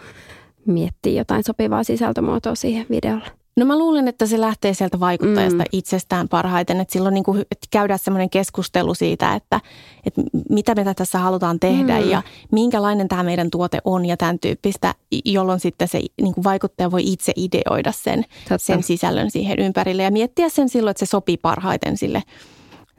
miettiä 0.66 1.14
jotain 1.22 1.44
sopivaa 1.44 1.84
sisältömuotoa 1.84 2.56
siihen 2.56 2.86
videolle? 2.90 3.45
No 3.58 3.66
mä 3.66 3.78
luulen, 3.78 4.08
että 4.08 4.26
se 4.26 4.42
lähtee 4.42 4.74
sieltä 4.74 5.00
vaikuttajasta 5.00 5.64
mm. 5.64 5.70
itsestään 5.72 6.30
parhaiten. 6.30 6.80
Että 6.80 6.94
silloin 6.94 7.14
niin 7.14 7.24
kuin, 7.24 7.42
että 7.42 7.68
käydään 7.72 8.00
semmoinen 8.00 8.30
keskustelu 8.30 8.94
siitä, 8.94 9.36
että, 9.36 9.62
että 10.06 10.22
mitä 10.50 10.76
me 10.76 10.94
tässä 10.94 11.20
halutaan 11.20 11.60
tehdä 11.60 12.00
mm. 12.00 12.10
ja 12.10 12.24
minkälainen 12.52 13.08
tämä 13.08 13.24
meidän 13.24 13.52
tuote 13.52 13.80
on 13.84 14.06
ja 14.06 14.18
tämän 14.18 14.40
tyyppistä, 14.40 14.94
jolloin 15.26 15.60
sitten 15.60 15.88
se 15.88 16.02
niin 16.22 16.34
kuin 16.34 16.44
vaikuttaja 16.44 16.92
voi 16.92 17.02
itse 17.12 17.34
ideoida 17.36 17.92
sen, 17.92 18.26
sen 18.58 18.84
sisällön 18.84 19.32
siihen 19.32 19.60
ympärille 19.60 20.04
ja 20.04 20.12
miettiä 20.12 20.50
sen 20.50 20.70
silloin, 20.70 20.92
että 20.92 21.06
se 21.06 21.10
sopii 21.10 21.38
parhaiten 21.38 21.98
sille 21.98 22.24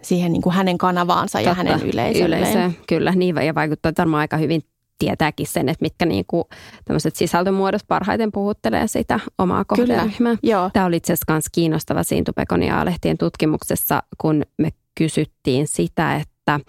siihen 0.02 0.32
niin 0.32 0.42
kuin 0.42 0.54
hänen 0.54 0.78
kanavaansa 0.78 1.38
Totta, 1.38 1.48
ja 1.50 1.54
hänen 1.54 1.82
yleisölleen. 1.82 2.42
Yleisö, 2.42 2.70
kyllä, 2.88 3.12
niin 3.12 3.36
ja 3.36 3.54
vaikuttaa 3.54 3.92
varmaan 3.98 4.20
aika 4.20 4.36
hyvin 4.36 4.62
tietääkin 4.98 5.46
sen, 5.46 5.68
että 5.68 5.82
mitkä 5.82 6.06
niinku 6.06 6.48
tämmöiset 6.84 7.16
sisältömuodot 7.16 7.82
parhaiten 7.88 8.32
puhuttelee 8.32 8.86
sitä 8.86 9.20
omaa 9.38 9.64
kohderyhmää. 9.64 10.36
Tämä 10.72 10.86
oli 10.86 10.96
itse 10.96 11.12
asiassa 11.12 11.50
kiinnostava 11.52 12.02
siinä 12.02 12.24
Tupekoniaa-lehtien 12.24 13.18
tutkimuksessa, 13.18 14.02
kun 14.18 14.42
me 14.58 14.70
kysyttiin 14.94 15.66
sitä, 15.66 16.16
että 16.16 16.60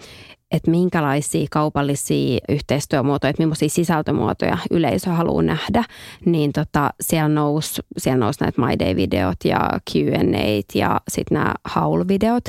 että 0.51 0.71
minkälaisia 0.71 1.47
kaupallisia 1.51 2.39
yhteistyömuotoja, 2.49 3.29
että 3.29 3.41
millaisia 3.43 3.69
sisältömuotoja 3.69 4.57
yleisö 4.71 5.10
haluaa 5.10 5.43
nähdä, 5.43 5.83
niin 6.25 6.53
tota, 6.53 6.89
siellä 7.01 7.29
nousi 7.29 7.81
siellä 7.97 8.25
nous 8.25 8.39
näitä 8.39 8.62
My 8.62 8.79
Day-videot 8.79 9.45
ja 9.45 9.69
Q&A 9.91 10.62
ja 10.75 11.01
sitten 11.07 11.36
nämä 11.36 11.53
haul-videot. 11.65 12.43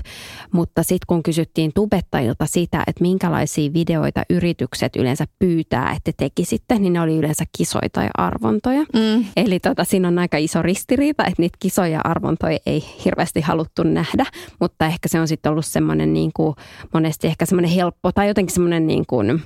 Mutta 0.52 0.82
sitten 0.82 1.06
kun 1.06 1.22
kysyttiin 1.22 1.72
tubettajilta 1.74 2.46
sitä, 2.46 2.82
että 2.86 3.02
minkälaisia 3.02 3.72
videoita 3.72 4.22
yritykset 4.30 4.96
yleensä 4.96 5.24
pyytää, 5.38 5.92
että 5.96 6.12
tekisitte, 6.16 6.78
niin 6.78 6.92
ne 6.92 7.00
oli 7.00 7.16
yleensä 7.16 7.44
kisoja 7.58 7.88
tai 7.92 8.08
arvontoja. 8.14 8.80
Mm. 8.80 9.24
Eli 9.36 9.60
tota, 9.60 9.84
siinä 9.84 10.08
on 10.08 10.18
aika 10.18 10.36
iso 10.36 10.62
ristiriita, 10.62 11.24
että 11.24 11.42
niitä 11.42 11.56
kisoja 11.60 11.88
ja 11.88 12.00
arvontoja 12.04 12.58
ei 12.66 12.84
hirveästi 13.04 13.40
haluttu 13.40 13.82
nähdä, 13.82 14.26
mutta 14.60 14.86
ehkä 14.86 15.08
se 15.08 15.20
on 15.20 15.28
sitten 15.28 15.50
ollut 15.50 15.66
semmoinen 15.66 16.12
niin 16.12 16.30
kuin 16.34 16.54
monesti 16.94 17.26
ehkä 17.26 17.46
semmoinen 17.46 17.70
helppo 17.70 17.87
tai 18.14 18.28
jotenkin 18.28 18.54
semmoinen 18.54 18.86
niin 18.86 19.04
kuin, 19.06 19.42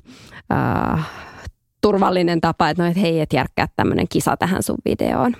äh, 0.52 1.11
turvallinen 1.81 2.40
tapa, 2.40 2.68
että 2.68 2.83
no, 2.83 2.90
et 2.90 2.96
hei, 2.96 3.20
et 3.20 3.33
järkkää 3.33 3.68
tämmöinen 3.76 4.07
kisa 4.09 4.37
tähän 4.37 4.62
sun 4.62 4.78
videoon. 4.85 5.37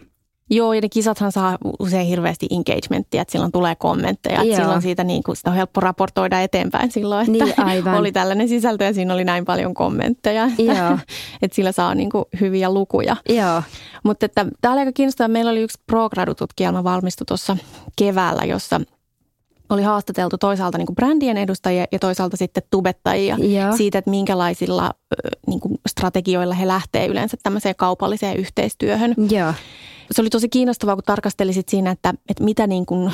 Joo, 0.51 0.73
ja 0.73 0.81
ne 0.81 0.88
kisathan 0.88 1.33
saa 1.33 1.59
usein 1.79 2.07
hirveästi 2.07 2.47
engagementtia, 2.51 3.23
että 3.23 3.33
silloin 3.33 3.53
tulee 3.53 3.75
kommentteja. 3.75 4.43
Että 4.43 4.57
silloin 4.57 4.83
siitä 4.83 5.05
niin 5.05 5.23
kuin, 5.23 5.37
sitä 5.37 5.51
on 5.51 5.57
helppo 5.57 5.81
raportoida 5.81 6.41
eteenpäin 6.41 6.93
silloin, 6.93 7.21
että 7.21 7.45
niin, 7.45 7.67
aivan. 7.67 7.95
oli 7.95 8.12
tällainen 8.12 8.49
sisältö 8.49 8.85
ja 8.85 8.95
siinä 8.95 9.15
oli 9.15 9.25
näin 9.25 9.45
paljon 9.45 9.75
kommentteja. 9.75 10.45
Että, 10.59 10.99
että 11.43 11.55
sillä 11.55 11.73
saa 11.73 11.95
niin 11.95 12.11
kuin, 12.11 12.25
hyviä 12.41 12.75
lukuja. 12.75 13.17
Joo. 13.29 13.62
Mutta 14.05 14.29
tämä 14.29 14.73
oli 14.73 14.81
aika 14.81 14.93
kiinnostavaa. 14.93 15.29
Meillä 15.29 15.51
oli 15.51 15.61
yksi 15.62 15.81
pro-gradututkielma 15.87 16.85
valmistu 16.85 17.25
tuossa 17.25 17.57
keväällä, 17.97 18.45
jossa– 18.45 18.81
oli 19.75 19.83
haastateltu 19.83 20.39
toisaalta 20.39 20.79
niin 20.79 20.87
kuin 20.87 20.97
brändien 20.97 21.37
edustajia 21.37 21.87
ja 21.93 21.99
toisaalta 21.99 22.37
sitten 22.37 22.63
tubettajia 22.71 23.37
Joo. 23.39 23.77
siitä, 23.77 23.99
että 23.99 24.11
minkälaisilla 24.11 24.91
niin 25.47 25.61
kuin 25.61 25.79
strategioilla 25.89 26.55
he 26.55 26.67
lähtee 26.67 27.07
yleensä 27.07 27.37
tämmöiseen 27.43 27.75
kaupalliseen 27.79 28.37
yhteistyöhön. 28.37 29.15
Joo. 29.31 29.55
Se 30.11 30.21
oli 30.21 30.31
tosi 30.31 30.49
kiinnostavaa, 30.49 30.95
kun 30.95 31.05
tarkastelisit 31.07 31.69
siinä, 31.69 31.91
että, 31.91 32.15
että 32.29 32.45
mitä 32.45 32.67
niin 32.67 32.87
kuin, 32.87 33.13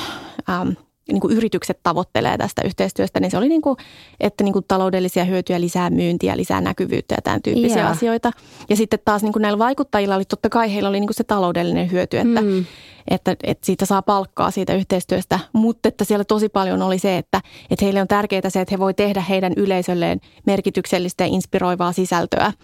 ähm, 0.49 0.69
niin 1.11 1.21
kuin 1.21 1.37
yritykset 1.37 1.79
tavoittelee 1.83 2.37
tästä 2.37 2.61
yhteistyöstä, 2.65 3.19
niin 3.19 3.31
se 3.31 3.37
oli 3.37 3.49
niin 3.49 3.61
kuin, 3.61 3.77
että 4.19 4.43
niin 4.43 4.53
kuin 4.53 4.65
taloudellisia 4.67 5.25
hyötyjä, 5.25 5.61
lisää 5.61 5.89
myyntiä, 5.89 6.37
lisää 6.37 6.61
näkyvyyttä 6.61 7.15
ja 7.15 7.21
tämän 7.21 7.41
tyyppisiä 7.41 7.77
yeah. 7.77 7.91
asioita. 7.91 8.31
Ja 8.69 8.75
sitten 8.75 8.99
taas 9.05 9.23
niin 9.23 9.33
kuin 9.33 9.41
näillä 9.41 9.59
vaikuttajilla 9.59 10.15
oli 10.15 10.25
totta 10.25 10.49
kai 10.49 10.73
heillä 10.73 10.89
oli 10.89 10.99
niin 10.99 11.07
kuin 11.07 11.15
se 11.15 11.23
taloudellinen 11.23 11.91
hyöty, 11.91 12.17
että, 12.17 12.41
mm. 12.41 12.65
että, 13.07 13.35
että 13.43 13.65
siitä 13.65 13.85
saa 13.85 14.01
palkkaa 14.01 14.51
siitä 14.51 14.75
yhteistyöstä, 14.75 15.39
mutta 15.53 15.89
että 15.89 16.03
siellä 16.03 16.23
tosi 16.23 16.49
paljon 16.49 16.81
oli 16.81 16.99
se, 16.99 17.17
että, 17.17 17.41
että 17.69 17.85
heille 17.85 18.01
on 18.01 18.07
tärkeää 18.07 18.49
se, 18.49 18.61
että 18.61 18.73
he 18.73 18.79
voi 18.79 18.93
tehdä 18.93 19.21
heidän 19.21 19.53
yleisölleen 19.57 20.19
merkityksellistä 20.45 21.23
ja 21.23 21.27
inspiroivaa 21.27 21.91
sisältöä– 21.91 22.53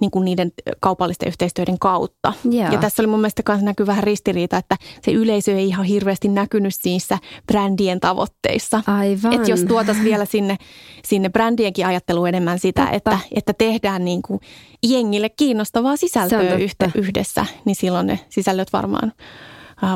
niin 0.00 0.10
kuin 0.10 0.24
niiden 0.24 0.52
kaupallisten 0.80 1.28
yhteistyöiden 1.28 1.78
kautta. 1.78 2.32
Yeah. 2.54 2.72
Ja 2.72 2.78
tässä 2.78 3.02
oli 3.02 3.06
mun 3.06 3.20
mielestä 3.20 3.42
myös 3.48 3.62
näkyy 3.62 3.86
vähän 3.86 4.04
ristiriita, 4.04 4.56
että 4.56 4.76
se 5.02 5.12
yleisö 5.12 5.52
ei 5.52 5.68
ihan 5.68 5.84
hirveästi 5.84 6.28
näkynyt 6.28 6.74
siinä 6.74 7.18
brändien 7.46 8.00
tavoitteissa. 8.00 8.82
Aivan. 8.86 9.32
Että 9.32 9.50
jos 9.50 9.64
tuotaisiin 9.64 10.04
vielä 10.04 10.24
sinne, 10.24 10.56
sinne 11.04 11.28
brändienkin 11.28 11.86
ajattelu 11.86 12.24
enemmän 12.24 12.58
sitä, 12.58 12.88
että, 12.90 13.18
että 13.34 13.52
tehdään 13.52 14.04
niin 14.04 14.22
kuin 14.22 14.40
jengille 14.82 15.28
kiinnostavaa 15.28 15.96
sisältöä 15.96 16.54
yhtä, 16.54 16.90
yhdessä, 16.94 17.46
niin 17.64 17.76
silloin 17.76 18.06
ne 18.06 18.20
sisällöt 18.28 18.72
varmaan 18.72 19.12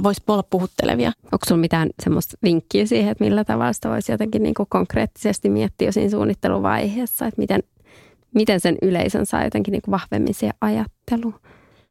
voisi 0.02 0.22
olla 0.28 0.42
puhuttelevia. 0.42 1.12
Onko 1.24 1.44
sinulla 1.44 1.60
mitään 1.60 1.90
semmoista 2.02 2.36
vinkkiä 2.42 2.86
siihen, 2.86 3.12
että 3.12 3.24
millä 3.24 3.44
tavalla 3.44 3.72
sitä 3.72 3.88
voisi 3.88 4.12
jotenkin 4.12 4.42
niin 4.42 4.54
kuin 4.54 4.66
konkreettisesti 4.70 5.48
miettiä 5.48 5.88
jo 5.88 5.92
siinä 5.92 6.10
suunnitteluvaiheessa, 6.10 7.26
että 7.26 7.40
miten 7.40 7.62
miten 8.34 8.60
sen 8.60 8.76
yleisön 8.82 9.26
saa 9.26 9.44
jotenkin 9.44 9.72
niin 9.72 9.82
kuin 9.82 9.92
vahvemmin 9.92 10.34
siihen 10.34 10.54
ajatteluun. 10.60 11.34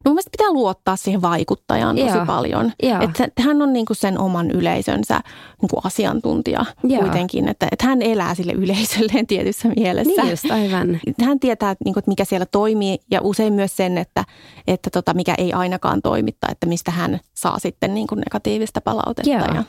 No 0.04 0.10
mun 0.10 0.20
pitää 0.30 0.52
luottaa 0.52 0.96
siihen 0.96 1.22
vaikuttajaan 1.22 1.96
tosi 1.96 2.16
Joo. 2.16 2.26
paljon. 2.26 2.72
Että 3.00 3.42
hän 3.42 3.62
on 3.62 3.72
niin 3.72 3.86
kuin 3.86 3.96
sen 3.96 4.18
oman 4.18 4.50
yleisönsä 4.50 5.20
niin 5.62 5.68
kuin 5.70 5.80
asiantuntija 5.84 6.64
Joo. 6.84 7.02
kuitenkin. 7.02 7.48
Että, 7.48 7.68
että 7.72 7.86
hän 7.86 8.02
elää 8.02 8.34
sille 8.34 8.52
yleisölleen 8.52 9.26
tietyssä 9.26 9.68
mielessä. 9.76 10.22
Niin 10.22 10.30
just, 10.30 10.50
aivan. 10.50 11.00
Hän 11.24 11.40
tietää, 11.40 11.74
niin 11.84 11.94
kuin, 11.94 12.00
että 12.00 12.10
mikä 12.10 12.24
siellä 12.24 12.46
toimii 12.46 12.98
ja 13.10 13.20
usein 13.22 13.52
myös 13.52 13.76
sen, 13.76 13.98
että, 13.98 14.24
että 14.66 14.90
tota, 14.90 15.14
mikä 15.14 15.34
ei 15.38 15.52
ainakaan 15.52 16.02
toimitta, 16.02 16.46
että 16.50 16.66
mistä 16.66 16.90
hän 16.90 17.20
saa 17.34 17.58
sitten 17.58 17.94
niin 17.94 18.06
kuin 18.06 18.18
negatiivista 18.18 18.80
palautetta. 18.80 19.30
Joo. 19.30 19.54
Ja... 19.54 19.64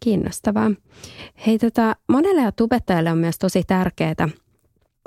Kiinnostavaa. 0.00 0.70
Hei, 1.46 1.58
tota, 1.58 1.96
monelle 2.08 2.40
ja 2.40 2.52
tubettajalle 2.52 3.10
on 3.12 3.18
myös 3.18 3.38
tosi 3.38 3.62
tärkeää– 3.66 4.28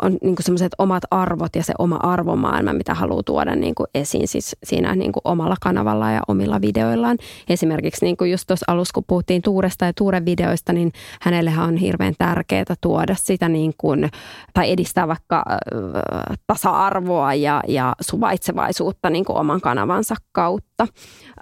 on 0.01 0.17
niin 0.23 0.35
sellaiset 0.39 0.75
omat 0.77 1.03
arvot 1.11 1.55
ja 1.55 1.63
se 1.63 1.73
oma 1.79 1.95
arvomaailma, 1.95 2.73
mitä 2.73 2.93
haluaa 2.93 3.23
tuoda 3.23 3.55
niin 3.55 3.75
kuin 3.75 3.87
esiin 3.95 4.27
siis 4.27 4.55
siinä 4.63 4.95
niin 4.95 5.11
kuin 5.11 5.21
omalla 5.25 5.55
kanavalla 5.61 6.11
ja 6.11 6.21
omilla 6.27 6.61
videoillaan. 6.61 7.17
Esimerkiksi 7.49 8.05
niin 8.05 8.17
kuin 8.17 8.31
just 8.31 8.47
tuossa 8.47 8.65
alussa, 8.67 8.93
kun 8.93 9.03
puhuttiin 9.07 9.41
Tuuresta 9.41 9.85
ja 9.85 9.93
Tuuren 9.93 10.25
videoista, 10.25 10.73
niin 10.73 10.91
hänellehän 11.21 11.67
on 11.67 11.77
hirveän 11.77 12.13
tärkeää 12.17 12.75
tuoda 12.81 13.15
sitä 13.17 13.49
niin 13.49 13.73
kuin, 13.77 14.09
tai 14.53 14.71
edistää 14.71 15.07
vaikka 15.07 15.43
äh, 15.51 16.37
tasa-arvoa 16.47 17.33
ja, 17.33 17.61
ja 17.67 17.95
suvaitsevaisuutta 18.01 19.09
niin 19.09 19.25
kuin 19.25 19.37
oman 19.37 19.61
kanavansa 19.61 20.15
kautta. 20.31 20.87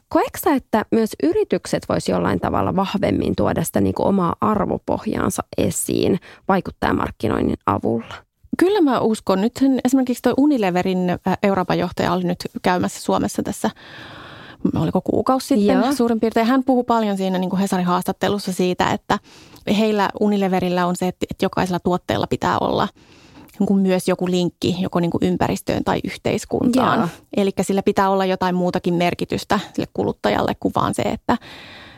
Koetko 0.09 0.49
että 0.55 0.85
myös 0.91 1.09
yritykset 1.23 1.83
voisi 1.89 2.11
jollain 2.11 2.39
tavalla 2.39 2.75
vahvemmin 2.75 3.35
tuoda 3.35 3.63
sitä 3.63 3.81
niin 3.81 3.95
kuin 3.95 4.07
omaa 4.07 4.35
arvopohjaansa 4.41 5.43
esiin 5.57 6.19
vaikuttajamarkkinoinnin 6.47 7.57
avulla? 7.65 8.32
Kyllä 8.57 8.81
mä 8.81 8.99
uskon. 8.99 9.41
Nyt 9.41 9.59
esimerkiksi 9.85 10.21
tuo 10.21 10.33
Unileverin 10.37 11.09
äh, 11.09 11.37
Euroopan 11.43 11.79
johtaja 11.79 12.13
oli 12.13 12.23
nyt 12.23 12.39
käymässä 12.61 13.01
Suomessa 13.01 13.43
tässä 13.43 13.69
oliko 14.75 15.01
kuukausi 15.01 15.47
sitten 15.47 15.81
Joo. 15.81 15.93
suurin 15.93 16.19
piirtein. 16.19 16.47
Hän 16.47 16.63
puhuu 16.63 16.83
paljon 16.83 17.17
siinä 17.17 17.37
niin 17.37 17.49
kuin 17.49 17.59
Hesarin 17.59 17.85
haastattelussa 17.85 18.53
siitä, 18.53 18.91
että 18.91 19.19
heillä 19.77 20.09
Unileverillä 20.19 20.85
on 20.85 20.95
se, 20.95 21.07
että 21.07 21.25
jokaisella 21.41 21.79
tuotteella 21.79 22.27
pitää 22.27 22.57
olla 22.59 22.87
niin 23.59 23.67
kuin 23.67 23.79
myös 23.79 24.07
joku 24.07 24.27
linkki 24.27 24.75
joko 24.79 24.99
niin 24.99 25.11
kuin 25.11 25.23
ympäristöön 25.23 25.83
tai 25.83 25.99
yhteiskuntaan. 26.03 27.09
Eli 27.37 27.51
sillä 27.61 27.83
pitää 27.83 28.09
olla 28.09 28.25
jotain 28.25 28.55
muutakin 28.55 28.93
merkitystä 28.93 29.59
sille 29.73 29.87
kuluttajalle 29.93 30.55
kuin 30.59 30.71
vaan 30.75 30.93
se, 30.93 31.01
että 31.01 31.37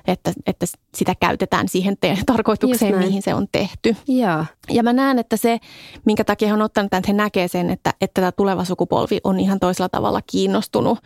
että, 0.07 0.33
että 0.47 0.65
sitä 0.95 1.15
käytetään 1.19 1.67
siihen 1.67 1.97
te- 2.01 2.17
tarkoitukseen, 2.25 2.97
mihin 2.97 3.21
se 3.21 3.33
on 3.33 3.47
tehty. 3.51 3.95
Ja. 4.07 4.45
ja 4.69 4.83
mä 4.83 4.93
näen, 4.93 5.19
että 5.19 5.37
se, 5.37 5.59
minkä 6.05 6.23
takia 6.23 6.47
he 6.47 6.53
on 6.53 6.61
ottanut 6.61 6.89
tämän, 6.89 6.99
että 6.99 7.11
he 7.11 7.17
näkee 7.17 7.47
sen, 7.47 7.69
että, 7.69 7.93
että 8.01 8.21
tämä 8.21 8.31
tuleva 8.31 8.63
sukupolvi 8.63 9.19
on 9.23 9.39
ihan 9.39 9.59
toisella 9.59 9.89
tavalla 9.89 10.21
kiinnostunut 10.21 10.99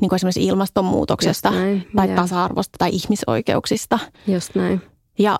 niin 0.00 0.08
kuin 0.08 0.16
esimerkiksi 0.16 0.44
ilmastonmuutoksesta 0.44 1.52
tai 1.96 2.08
ja. 2.08 2.16
tasa-arvosta 2.16 2.78
tai 2.78 2.90
ihmisoikeuksista. 2.92 3.98
Just 4.26 4.54
näin. 4.54 4.82
Ja 5.18 5.36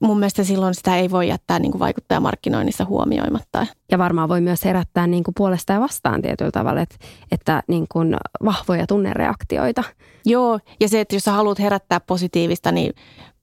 mun 0.00 0.18
mielestä 0.18 0.44
silloin 0.44 0.74
sitä 0.74 0.96
ei 0.96 1.10
voi 1.10 1.28
jättää 1.28 1.58
niin 1.58 1.72
kuin 1.72 1.80
vaikuttajamarkkinoinnissa 1.80 2.84
huomioimatta. 2.84 3.66
Ja 3.90 3.98
varmaan 3.98 4.28
voi 4.28 4.40
myös 4.40 4.64
herättää 4.64 5.06
niin 5.06 5.24
kuin 5.24 5.34
puolesta 5.34 5.72
ja 5.72 5.80
vastaan 5.80 6.22
tietyllä 6.22 6.50
tavalla, 6.50 6.80
että, 6.80 6.96
että 7.32 7.62
niin 7.68 7.86
kuin 7.92 8.16
vahvoja 8.44 8.86
tunnereaktioita. 8.86 9.84
Joo, 10.24 10.60
ja 10.80 10.88
se, 10.88 11.00
että 11.00 11.16
jos 11.16 11.22
sä 11.22 11.32
haluat 11.32 11.58
herättää 11.58 12.00
positiivista, 12.00 12.72
niin 12.72 12.92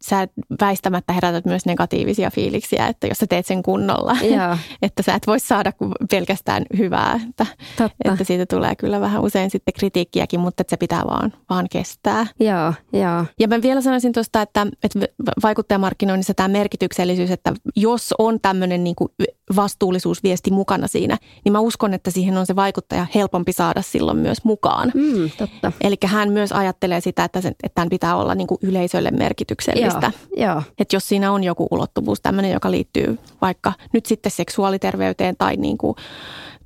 sä 0.04 0.28
väistämättä 0.62 1.14
herätät 1.14 1.46
myös 1.46 1.66
negatiivisia 1.66 2.32
fiiliksiä, 2.32 2.88
että 2.88 3.08
jos 3.08 3.18
sä 3.18 3.28
teet 3.28 3.46
sen 3.46 3.64
kunnolla, 3.64 4.18
Joo. 4.38 4.58
että 4.82 5.04
sä 5.04 5.14
et 5.14 5.28
voi 5.28 5.40
saada 5.40 5.74
pelkästään 6.12 6.66
hyvää, 6.78 7.20
että, 7.30 7.46
Totta. 7.78 8.12
että 8.12 8.24
siitä 8.24 8.46
tulee 8.46 8.76
kyllä 8.76 9.02
vähän 9.02 9.22
usein 9.22 9.50
sitten 9.50 9.74
kritiikkiäkin, 9.74 10.40
mutta 10.40 10.62
että 10.62 10.70
se 10.70 10.78
pitää 10.78 11.04
vaan, 11.08 11.34
vaan 11.50 11.68
kestää. 11.72 12.28
Joo, 12.40 12.74
joo. 12.94 13.26
Ja 13.40 13.48
mä 13.48 13.62
vielä 13.62 13.82
sanoisin 13.82 14.14
tuosta, 14.14 14.42
että, 14.42 14.68
että 14.84 15.00
vaikuttajamarkkinoinnissa 15.44 16.34
tämä 16.34 16.48
merkityksellisyys, 16.48 17.32
että 17.32 17.54
jos 17.76 18.14
on 18.20 18.40
tämmöinen 18.42 18.84
niin 18.84 18.96
kuin 18.96 19.10
vastuullisuusviesti 19.56 20.52
mukana 20.52 20.88
siinä, 20.88 21.18
niin 21.46 21.54
mä 21.54 21.60
uskon, 21.60 21.94
että 21.94 22.12
siihen 22.12 22.38
on 22.38 22.46
se 22.46 22.56
vaikuttaja 22.56 23.08
helpompi 23.16 23.54
saada 23.54 23.82
silloin 23.82 24.18
myös 24.18 24.44
mukaan. 24.44 24.92
Mm, 24.96 25.30
totta. 25.38 25.72
Eli 25.82 25.96
hän 26.06 26.32
myös 26.32 26.52
ajattelee 26.52 27.02
sitä, 27.02 27.24
että, 27.24 27.42
sen, 27.42 27.52
että 27.64 27.76
tämän 27.76 27.90
pitää 27.90 28.16
olla 28.16 28.36
niin 28.36 28.48
kuin 28.48 28.60
yleisölle 28.62 29.12
merkityksellistä. 29.12 29.88
Joo, 29.88 29.89
joo. 30.36 30.62
Että 30.80 30.96
jos 30.96 31.08
siinä 31.08 31.32
on 31.32 31.44
joku 31.44 31.68
ulottuvuus, 31.72 32.22
tämmöinen, 32.22 32.52
joka 32.52 32.72
liittyy 32.72 33.20
vaikka 33.42 33.74
nyt 33.94 34.06
sitten 34.06 34.32
seksuaaliterveyteen 34.32 35.36
tai, 35.38 35.56
niin 35.56 35.78
kuin, 35.78 35.96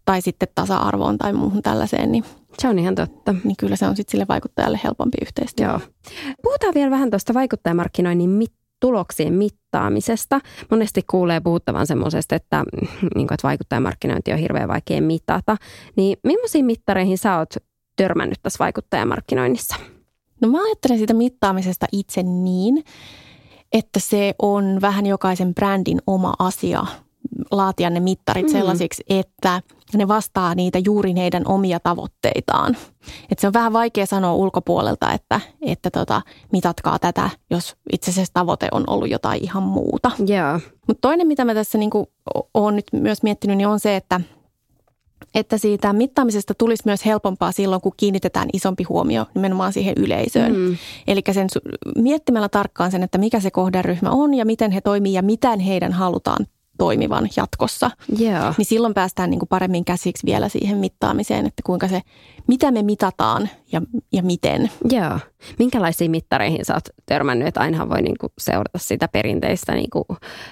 tai 0.06 0.22
sitten 0.22 0.48
tasa-arvoon 0.56 1.18
tai 1.18 1.34
muuhun 1.34 1.62
tällaiseen, 1.62 2.12
niin, 2.12 2.24
Se 2.60 2.68
on 2.68 2.80
ihan 2.80 2.96
totta. 2.96 3.36
niin 3.44 3.58
kyllä 3.58 3.76
se 3.76 3.88
on 3.88 3.96
sitten 3.96 4.12
sille 4.12 4.26
vaikuttajalle 4.30 4.80
helpompi 4.84 5.18
yhteistyö. 5.22 5.68
Joo. 5.68 5.80
Puhutaan 6.44 6.74
vielä 6.74 6.92
vähän 6.92 7.10
tuosta 7.10 7.34
vaikuttajamarkkinoinnin 7.34 8.30
mit- 8.30 8.54
tuloksien 8.80 9.34
mittaamisesta. 9.34 10.40
Monesti 10.72 11.02
kuulee 11.10 11.40
puhuttavan 11.40 11.88
semmoisesta, 11.88 12.36
että, 12.36 12.64
niin 13.02 13.28
kuin, 13.28 13.34
että 13.34 13.48
vaikuttajamarkkinointi 13.48 14.34
on 14.34 14.40
hirveän 14.40 14.68
vaikea 14.70 15.02
mitata. 15.02 15.58
Niin 15.96 16.18
millaisiin 16.24 16.66
mittareihin 16.66 17.18
sä 17.18 17.38
oot 17.38 17.54
törmännyt 17.96 18.40
tässä 18.44 18.60
vaikuttajamarkkinoinnissa? 18.60 19.76
No 20.44 20.50
mä 20.50 20.64
ajattelen 20.66 20.98
siitä 20.98 21.14
mittaamisesta 21.14 21.86
itse 21.92 22.24
niin, 22.24 22.84
että 23.74 24.00
se 24.00 24.36
on 24.42 24.78
vähän 24.82 25.06
jokaisen 25.06 25.56
brändin 25.56 26.02
oma 26.08 26.34
asia 26.40 26.86
laatia 27.52 27.90
ne 27.90 28.00
mittarit 28.00 28.46
Mm. 28.46 28.52
sellaisiksi, 28.52 29.04
että 29.10 29.62
ne 29.94 30.08
vastaa 30.08 30.56
niitä 30.56 30.80
juuri 30.86 31.14
heidän 31.18 31.48
omia 31.48 31.80
tavoitteitaan. 31.80 32.78
Et 33.32 33.40
se 33.40 33.48
on 33.48 33.54
vähän 33.54 33.74
vaikea 33.74 34.06
sanoa 34.06 34.34
ulkopuolelta, 34.34 35.12
että, 35.12 35.42
että 35.62 35.90
tota, 35.92 36.22
mitatkaa 36.52 37.00
tätä, 37.00 37.30
jos 37.50 37.76
itse 37.94 38.12
asiassa 38.12 38.34
tavoite 38.34 38.68
on 38.72 38.84
ollut 38.88 39.10
jotain 39.10 39.44
ihan 39.44 39.64
muuta. 39.64 40.12
Joo. 40.26 40.60
Mutta 40.88 41.02
toinen, 41.02 41.28
mitä 41.28 41.46
mä 41.46 41.54
tässä 41.54 41.78
niinku 41.78 42.08
olen 42.54 42.76
nyt 42.76 42.86
myös 42.92 43.24
miettinyt, 43.24 43.58
niin 43.58 43.68
on 43.68 43.80
se, 43.80 43.96
että, 43.96 44.22
että 45.36 45.58
siitä 45.58 45.94
mittaamisesta 45.94 46.54
tulisi 46.54 46.84
myös 46.86 47.06
helpompaa 47.06 47.52
silloin, 47.52 47.82
kun 47.82 47.94
kiinnitetään 47.98 48.50
isompi 48.54 48.84
huomio 48.84 49.26
nimenomaan 49.36 49.74
siihen 49.74 49.96
yleisöön. 49.98 50.56
Mm. 50.56 50.78
Eli 51.08 51.22
sen 51.32 51.48
miettimällä 51.98 52.50
tarkkaan 52.50 52.92
sen, 52.92 53.04
että 53.04 53.18
mikä 53.18 53.40
se 53.40 53.52
kohderyhmä 53.52 54.10
on 54.10 54.34
ja 54.34 54.46
miten 54.46 54.72
he 54.72 54.82
toimii 54.82 55.14
ja 55.14 55.22
miten 55.22 55.60
heidän 55.60 55.92
halutaan 55.92 56.48
toimivan 56.84 57.30
jatkossa. 57.38 57.92
Joo. 58.18 58.54
Niin 58.58 58.66
silloin 58.66 58.94
päästään 58.94 59.30
niin 59.30 59.40
kuin 59.40 59.50
paremmin 59.50 59.86
käsiksi 59.86 60.26
vielä 60.26 60.50
siihen 60.50 60.78
mittaamiseen, 60.78 61.46
että 61.46 61.62
kuinka 61.66 61.88
se, 61.88 62.02
mitä 62.48 62.72
me 62.72 62.84
mitataan 62.84 63.50
ja, 63.72 63.82
ja 64.14 64.24
miten. 64.24 64.72
Joo. 64.90 65.20
Minkälaisiin 65.60 66.12
mittareihin 66.12 66.66
sä 66.66 66.74
oot 66.74 66.84
törmännyt, 67.06 67.48
että 67.48 67.60
ainahan 67.60 67.90
voi 67.90 68.02
niinku 68.02 68.28
seurata 68.38 68.78
sitä 68.78 69.08
perinteistä, 69.08 69.74
niinku, 69.74 70.06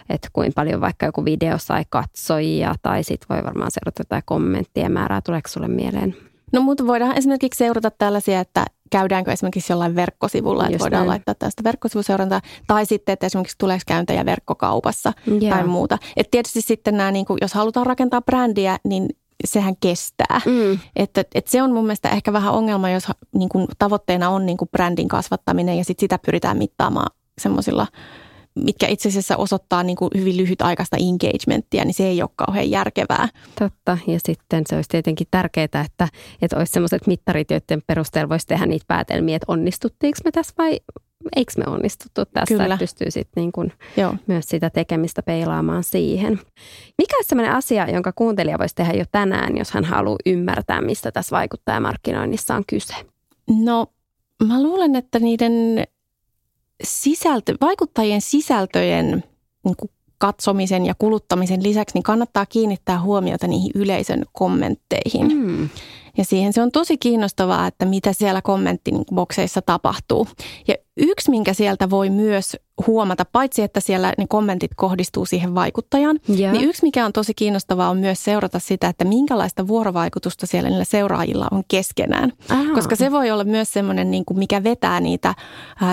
että 0.10 0.28
kuinka 0.34 0.54
paljon 0.56 0.82
vaikka 0.82 1.06
joku 1.06 1.26
video 1.26 1.58
sai 1.58 1.84
katsojia 1.90 2.76
tai 2.82 3.04
sit 3.04 3.22
voi 3.30 3.44
varmaan 3.44 3.72
seurata 3.72 4.02
jotain 4.02 4.24
kommenttien 4.26 4.92
määrää. 4.92 5.22
Tuleeko 5.22 5.50
sulle 5.50 5.68
mieleen? 5.68 6.16
No 6.54 6.62
mutta 6.62 6.88
voidaan 6.88 7.18
esimerkiksi 7.18 7.58
seurata 7.58 7.92
tällaisia, 7.92 8.40
että 8.40 8.66
käydäänkö 8.92 9.32
esimerkiksi 9.32 9.74
jollain 9.74 9.96
verkkosivulla, 9.96 10.64
että 10.64 10.74
Just 10.74 10.82
voidaan 10.82 11.00
näin. 11.00 11.10
laittaa 11.10 11.36
tästä 11.36 11.64
verkkosivuseurantaa. 11.64 12.42
Tai 12.68 12.86
sitten, 12.86 13.14
että 13.14 13.26
esimerkiksi 13.26 13.58
tuleeko 13.58 13.84
käyntejä 13.88 14.26
verkkokaupassa 14.26 15.14
Joo. 15.28 15.40
tai 15.50 15.68
muuta. 15.68 15.98
Et 16.18 16.32
tietysti 16.32 16.62
sitten 16.62 16.98
nämä, 16.98 17.12
niin 17.12 17.26
kuin, 17.26 17.38
jos 17.42 17.54
halutaan 17.54 17.86
rakentaa 17.86 18.22
brändiä, 18.22 18.78
niin 18.84 19.10
sehän 19.46 19.76
kestää. 19.80 20.42
Mm. 20.46 20.80
Että, 20.96 21.24
että 21.36 21.52
se 21.52 21.64
on 21.64 21.72
mun 21.72 21.84
mielestä 21.84 22.10
ehkä 22.10 22.34
vähän 22.34 22.54
ongelma, 22.54 22.90
jos 22.90 23.08
niin 23.36 23.50
kuin, 23.50 23.68
tavoitteena 23.80 24.30
on 24.30 24.46
niin 24.46 24.58
kuin 24.58 24.70
brändin 24.72 25.08
kasvattaminen 25.08 25.78
ja 25.78 25.86
sit 25.86 26.00
sitä 26.00 26.20
pyritään 26.26 26.58
mittaamaan 26.58 27.12
semmoisilla, 27.42 27.88
mitkä 28.56 28.88
itse 28.88 29.10
asiassa 29.10 29.38
osoittaa 29.38 29.84
niin 29.84 29.96
kuin 29.96 30.12
hyvin 30.18 30.38
lyhytaikaista 30.38 30.98
engagementtia, 30.98 31.86
niin 31.86 31.94
se 31.94 32.08
ei 32.08 32.22
ole 32.22 32.30
kauhean 32.36 32.72
järkevää. 32.72 33.28
Totta. 33.60 33.98
Ja 34.08 34.20
sitten 34.26 34.64
se 34.66 34.76
olisi 34.76 34.90
tietenkin 34.90 35.28
tärkeää, 35.32 35.66
että, 35.66 36.08
että 36.42 36.58
olisi 36.58 36.72
sellaiset 36.72 37.08
mittarit, 37.08 37.52
joiden 37.52 37.82
perusteella 37.88 38.30
voisi 38.30 38.48
tehdä 38.48 38.66
niitä 38.66 38.86
päätelmiä, 38.88 39.36
että 39.36 39.46
onnistuttiinko 39.48 40.18
me 40.24 40.32
tässä 40.32 40.54
vai 40.58 40.80
eikö 41.36 41.54
me 41.58 41.64
onnistuttu 41.68 42.26
tässä. 42.26 42.56
Kyllä. 42.56 42.66
Että 42.66 42.78
pystyy 42.78 43.12
sitten 43.12 43.42
niin 43.42 43.52
kuin 43.52 43.74
Joo. 43.98 44.16
myös 44.28 44.46
sitä 44.48 44.70
tekemistä 44.70 45.24
peilaamaan 45.24 45.84
siihen. 45.84 46.40
Mikä 46.98 47.18
olisi 47.18 47.30
sellainen 47.30 47.56
asia, 47.56 47.90
jonka 47.90 48.12
kuuntelija 48.12 48.60
voisi 48.60 48.76
tehdä 48.76 48.94
jo 48.94 49.06
tänään, 49.12 49.58
jos 49.58 49.72
hän 49.72 49.86
haluaa 49.86 50.18
ymmärtää, 50.26 50.82
mistä 50.82 51.12
tässä 51.12 51.36
vaikuttajamarkkinoinnissa 51.36 52.56
on 52.56 52.64
kyse? 52.68 52.94
No 53.48 53.88
mä 54.48 54.64
luulen, 54.64 54.96
että 54.96 55.20
niiden 55.20 55.84
sisältö, 56.84 57.56
vaikuttajien 57.62 58.22
sisältöjen 58.22 59.24
niin 59.64 59.76
kuin 59.78 59.92
katsomisen 60.18 60.86
ja 60.86 60.94
kuluttamisen 60.98 61.64
lisäksi 61.64 61.94
niin 61.94 62.04
kannattaa 62.04 62.46
kiinnittää 62.46 63.02
huomiota 63.02 63.48
niihin 63.48 63.72
yleisön 63.76 64.26
kommentteihin. 64.32 65.38
Mm. 65.38 65.70
Ja 66.18 66.26
siihen 66.26 66.54
se 66.54 66.62
on 66.62 66.72
tosi 66.72 66.98
kiinnostavaa, 66.98 67.68
että 67.68 67.86
mitä 67.86 68.14
siellä 68.14 68.42
kommenttibokseissa 68.42 69.62
tapahtuu. 69.62 70.28
Ja 70.68 70.76
yksi, 70.98 71.30
minkä 71.30 71.54
sieltä 71.54 71.90
voi 71.90 72.10
myös 72.10 72.58
huomata, 72.88 73.26
paitsi 73.26 73.62
että 73.62 73.80
siellä 73.80 74.14
ne 74.18 74.26
kommentit 74.30 74.72
kohdistuu 74.76 75.26
siihen 75.26 75.56
vaikuttajan, 75.56 76.20
Joo. 76.28 76.52
niin 76.52 76.70
yksi, 76.70 76.84
mikä 76.84 77.06
on 77.06 77.14
tosi 77.14 77.34
kiinnostavaa, 77.34 77.90
on 77.90 77.98
myös 77.98 78.24
seurata 78.24 78.60
sitä, 78.60 78.88
että 78.88 79.06
minkälaista 79.06 79.68
vuorovaikutusta 79.68 80.48
siellä 80.48 80.70
niillä 80.70 80.84
seuraajilla 80.84 81.48
on 81.52 81.64
keskenään. 81.68 82.34
Aa. 82.50 82.74
Koska 82.74 82.96
se 82.96 83.12
voi 83.12 83.32
olla 83.32 83.44
myös 83.44 83.72
semmoinen, 83.72 84.12
niin 84.12 84.26
kuin 84.26 84.40
mikä 84.40 84.64
vetää 84.64 85.00
niitä 85.00 85.36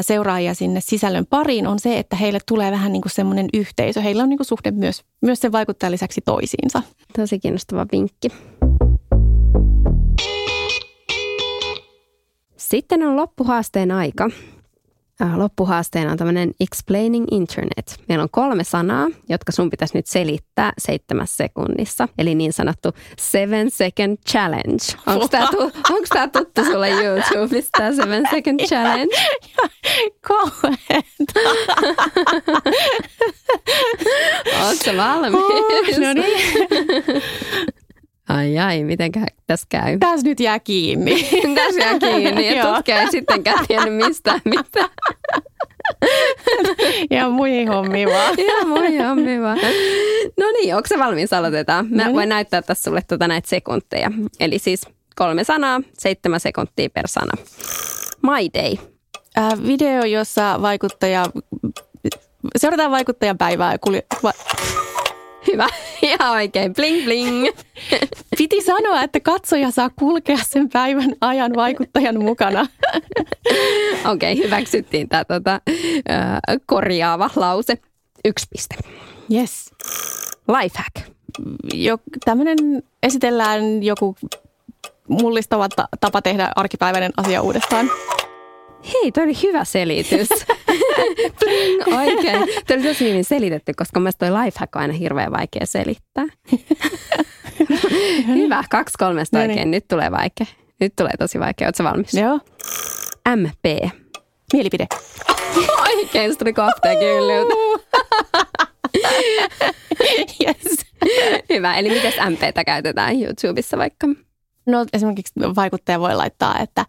seuraajia 0.00 0.54
sinne 0.54 0.80
sisällön 0.80 1.26
pariin, 1.26 1.66
on 1.66 1.78
se, 1.78 1.98
että 1.98 2.16
heille 2.16 2.38
tulee 2.46 2.70
vähän 2.70 2.92
niin 2.92 3.02
kuin 3.02 3.12
semmoinen 3.12 3.48
yhteisö. 3.54 4.00
Heillä 4.00 4.22
on 4.22 4.28
niin 4.28 4.38
kuin 4.38 4.46
suhde 4.46 4.70
myös, 4.70 5.02
myös 5.22 5.40
sen 5.40 5.52
vaikuttajan 5.52 5.92
lisäksi 5.92 6.20
toisiinsa. 6.20 6.82
Tosi 7.16 7.38
kiinnostava 7.38 7.86
vinkki. 7.92 8.28
Sitten 12.68 13.02
on 13.02 13.16
loppuhaasteen 13.16 13.90
aika. 13.90 14.30
Äh, 15.22 15.38
Loppuhaasteena 15.38 16.12
on 16.12 16.18
tämmöinen 16.18 16.52
explaining 16.60 17.26
internet. 17.30 18.00
Meillä 18.08 18.22
on 18.22 18.30
kolme 18.30 18.64
sanaa, 18.64 19.08
jotka 19.28 19.52
sun 19.52 19.70
pitäisi 19.70 19.98
nyt 19.98 20.06
selittää 20.06 20.72
seitsemässä 20.78 21.36
sekunnissa. 21.36 22.08
Eli 22.18 22.34
niin 22.34 22.52
sanottu 22.52 22.92
seven 23.18 23.70
second 23.70 24.18
challenge. 24.30 24.84
Onko 25.06 25.28
tämä 25.28 25.48
tää 26.14 26.28
tuttu 26.28 26.64
sulle 26.64 26.90
YouTubesta, 26.90 27.78
tämä 27.78 27.92
seven 27.92 28.22
second 28.30 28.60
challenge? 28.70 29.16
Kauheeta. 30.20 31.40
Oletko 34.66 34.96
valmis? 34.96 35.98
no 35.98 36.12
niin. 36.12 36.42
Ai 38.28 38.58
ai, 38.58 38.84
miten 38.84 39.12
tässä 39.46 39.66
käy? 39.68 39.98
Tässä 39.98 40.26
nyt 40.28 40.40
jää 40.40 40.58
kiinni. 40.58 41.28
Tässä 41.54 41.80
jää 41.80 41.98
kiinni, 41.98 42.56
Joo. 42.56 42.74
tutkija 42.74 43.00
ei 43.00 43.10
sittenkään 43.10 43.66
tiennyt 43.68 44.06
mistään 44.06 44.40
mitään. 44.44 44.88
Ja 47.10 47.28
muihin 47.28 47.68
hommiin 47.68 48.08
vaan. 48.08 48.34
Joo, 48.38 48.64
moi 48.66 48.96
hommi 48.96 49.40
vaan. 49.42 49.58
No 50.38 50.46
niin, 50.60 50.74
onko 50.76 50.86
se 50.88 50.98
valmis 50.98 51.32
aloitetaan? 51.32 51.86
Mä 51.90 51.96
No 51.96 52.04
niin. 52.04 52.14
voin 52.16 52.28
näyttää 52.28 52.62
tässä 52.62 52.90
sulle 52.90 53.02
tuota 53.08 53.28
näitä 53.28 53.48
sekunteja. 53.48 54.10
Eli 54.40 54.58
siis 54.58 54.80
kolme 55.16 55.44
sanaa, 55.44 55.80
seitsemän 55.98 56.40
sekuntia 56.40 56.90
per 56.90 57.08
sana. 57.08 57.32
My 58.22 58.48
day. 58.62 58.76
Äh, 59.38 59.62
video, 59.66 60.04
jossa 60.04 60.58
vaikuttaja, 60.62 61.26
seurataan 62.56 62.90
vaikuttajan 62.90 63.38
päivää. 63.38 63.72
ja 63.72 63.78
Kulje, 63.78 64.02
va, 64.22 64.32
Hyvä. 65.46 65.66
Ihan 66.02 66.30
oikein. 66.32 66.74
Bling 66.74 67.04
bling. 67.04 67.48
piti 68.38 68.62
sanoa, 68.62 69.02
että 69.02 69.20
katsoja 69.20 69.70
saa 69.70 69.90
kulkea 69.98 70.38
sen 70.48 70.68
päivän 70.68 71.12
ajan 71.20 71.52
vaikuttajan 71.56 72.18
mukana. 72.18 72.66
Okei, 74.12 74.32
okay, 74.32 74.44
hyväksyttiin 74.44 75.08
tämä 75.08 75.24
tota, 75.24 75.60
korjaava 76.66 77.30
lause. 77.36 77.74
Yksi 78.24 78.46
piste. 78.50 78.74
Yes. 79.32 79.70
Lifehack. 80.48 81.10
Jo, 81.74 81.98
tämmönen 82.24 82.82
esitellään 83.02 83.82
joku 83.82 84.16
mullistava 85.08 85.68
ta- 85.68 85.88
tapa 86.00 86.22
tehdä 86.22 86.52
arkipäiväinen 86.56 87.12
asia 87.16 87.42
uudestaan. 87.42 87.90
Hei, 88.92 89.12
toi 89.12 89.24
oli 89.24 89.42
hyvä 89.42 89.64
selitys. 89.64 90.28
Bling, 91.44 91.82
oikein. 91.98 92.48
Toi 92.66 92.76
oli 92.76 92.82
tosi 92.82 93.10
hyvin 93.10 93.24
selitetty, 93.24 93.72
koska 93.76 94.00
mielestäni 94.00 94.32
toi 94.32 94.44
lifehack 94.44 94.76
on 94.76 94.82
aina 94.82 94.94
hirveän 94.94 95.32
vaikea 95.32 95.66
selittää. 95.66 96.24
hyvä, 98.34 98.64
kaksi 98.70 98.94
kolmesta 98.98 99.38
No 99.38 99.42
niin. 99.42 99.50
oikein. 99.50 99.70
Nyt 99.70 99.88
tulee 99.88 100.10
vaikea. 100.10 100.46
Nyt 100.80 100.92
tulee 100.96 101.12
tosi 101.18 101.40
vaikea. 101.40 101.66
Oletko 101.66 101.84
valmis? 101.84 102.14
Joo. 102.14 102.40
MP. 103.36 103.92
Mielipide. 104.52 104.86
Oikein, 105.80 106.32
se 106.32 106.38
tuli 106.38 106.52
kohta 106.52 106.88
kyllyltä. 107.00 107.54
yes. 110.46 110.86
Hyvä. 111.50 111.74
Eli 111.76 111.90
mitäs 111.90 112.14
MPtä 112.30 112.64
käytetään 112.64 113.22
YouTubessa 113.22 113.78
vaikka? 113.78 114.06
No 114.66 114.86
esimerkiksi 114.92 115.32
vaikuttaja 115.56 116.00
voi 116.00 116.14
laittaa, 116.14 116.58
että 116.58 116.84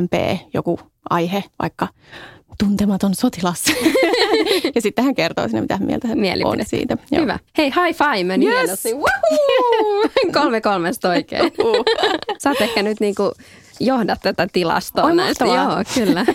MP 0.00 0.12
joku 0.54 0.80
aihe, 1.10 1.44
vaikka 1.62 1.88
tuntematon 2.64 3.14
sotilas. 3.14 3.64
ja 4.74 4.80
sitten 4.80 5.04
hän 5.04 5.14
kertoo 5.14 5.48
sinne, 5.48 5.60
mitä 5.60 5.78
mieltä 5.78 6.08
hän 6.08 6.18
Mielipide. 6.18 6.48
on 6.62 6.66
siitä. 6.66 6.96
Joo. 7.10 7.22
Hyvä. 7.22 7.38
Hei, 7.58 7.64
high 7.66 7.98
five 7.98 8.24
meni 8.24 8.46
Yes. 8.46 8.56
hienosti. 8.56 8.92
Woohoo! 8.94 10.10
Kolme 10.42 10.60
kolmesta 10.60 11.08
oikein. 11.08 11.52
Saat 12.38 12.60
ehkä 12.60 12.82
nyt 12.82 13.00
niinku 13.00 13.32
johda 13.80 14.16
tätä 14.22 14.46
tilastoa 14.52 15.04
Oi, 15.04 15.16
näistä. 15.16 15.44
Joo, 15.44 15.84
kyllä. 15.94 16.26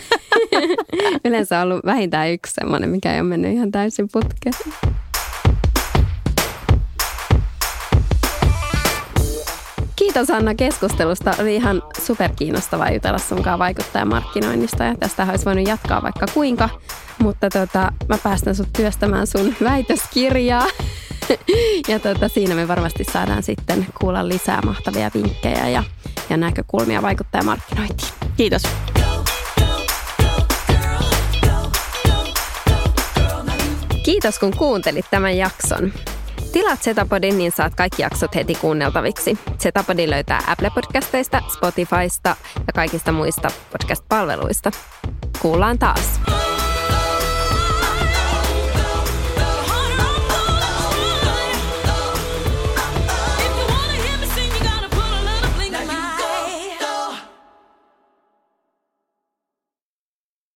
Yleensä 1.25 1.59
on 1.59 1.63
ollut 1.71 1.85
vähintään 1.85 2.29
yksi 2.31 2.53
semmoinen, 2.53 2.89
mikä 2.89 3.13
ei 3.13 3.19
ole 3.19 3.29
mennyt 3.29 3.53
ihan 3.53 3.71
täysin 3.71 4.07
putkeen. 4.11 4.53
Kiitos 9.95 10.29
Anna 10.29 10.55
keskustelusta. 10.55 11.35
Oli 11.39 11.55
ihan 11.55 11.83
superkiinnostavaa 12.01 12.91
jutella 12.91 13.17
sunkaan 13.17 13.59
vaikuttajamarkkinoinnista 13.59 14.83
ja 14.83 14.95
tästä 14.99 15.27
olisi 15.29 15.45
voinut 15.45 15.67
jatkaa 15.67 16.01
vaikka 16.01 16.25
kuinka. 16.33 16.69
Mutta 17.19 17.49
tota, 17.49 17.91
mä 18.09 18.17
päästän 18.23 18.55
sut 18.55 18.73
työstämään 18.77 19.27
sun 19.27 19.55
väitöskirjaa. 19.63 20.67
ja 21.89 21.99
tota, 21.99 22.27
siinä 22.27 22.55
me 22.55 22.67
varmasti 22.67 23.03
saadaan 23.03 23.43
sitten 23.43 23.87
kuulla 24.01 24.27
lisää 24.27 24.61
mahtavia 24.65 25.11
vinkkejä 25.13 25.69
ja, 25.69 25.83
ja 26.29 26.37
näkökulmia 26.37 27.01
vaikuttajamarkkinointiin. 27.01 28.11
Kiitos. 28.37 28.63
Kiitos 34.03 34.39
kun 34.39 34.57
kuuntelit 34.57 35.05
tämän 35.11 35.37
jakson. 35.37 35.93
Tilaat 36.55 36.81
Zetapodin, 36.81 37.37
niin 37.37 37.51
saat 37.51 37.75
kaikki 37.75 38.01
jaksot 38.01 38.35
heti 38.35 38.55
kuunneltaviksi. 38.55 39.37
Zetapodin 39.59 40.09
löytää 40.09 40.41
Apple-podcasteista, 40.47 41.41
Spotifysta 41.53 42.35
ja 42.67 42.73
kaikista 42.75 43.11
muista 43.11 43.47
podcast-palveluista. 43.71 44.71
Kuullaan 45.41 45.79
taas. 45.79 46.19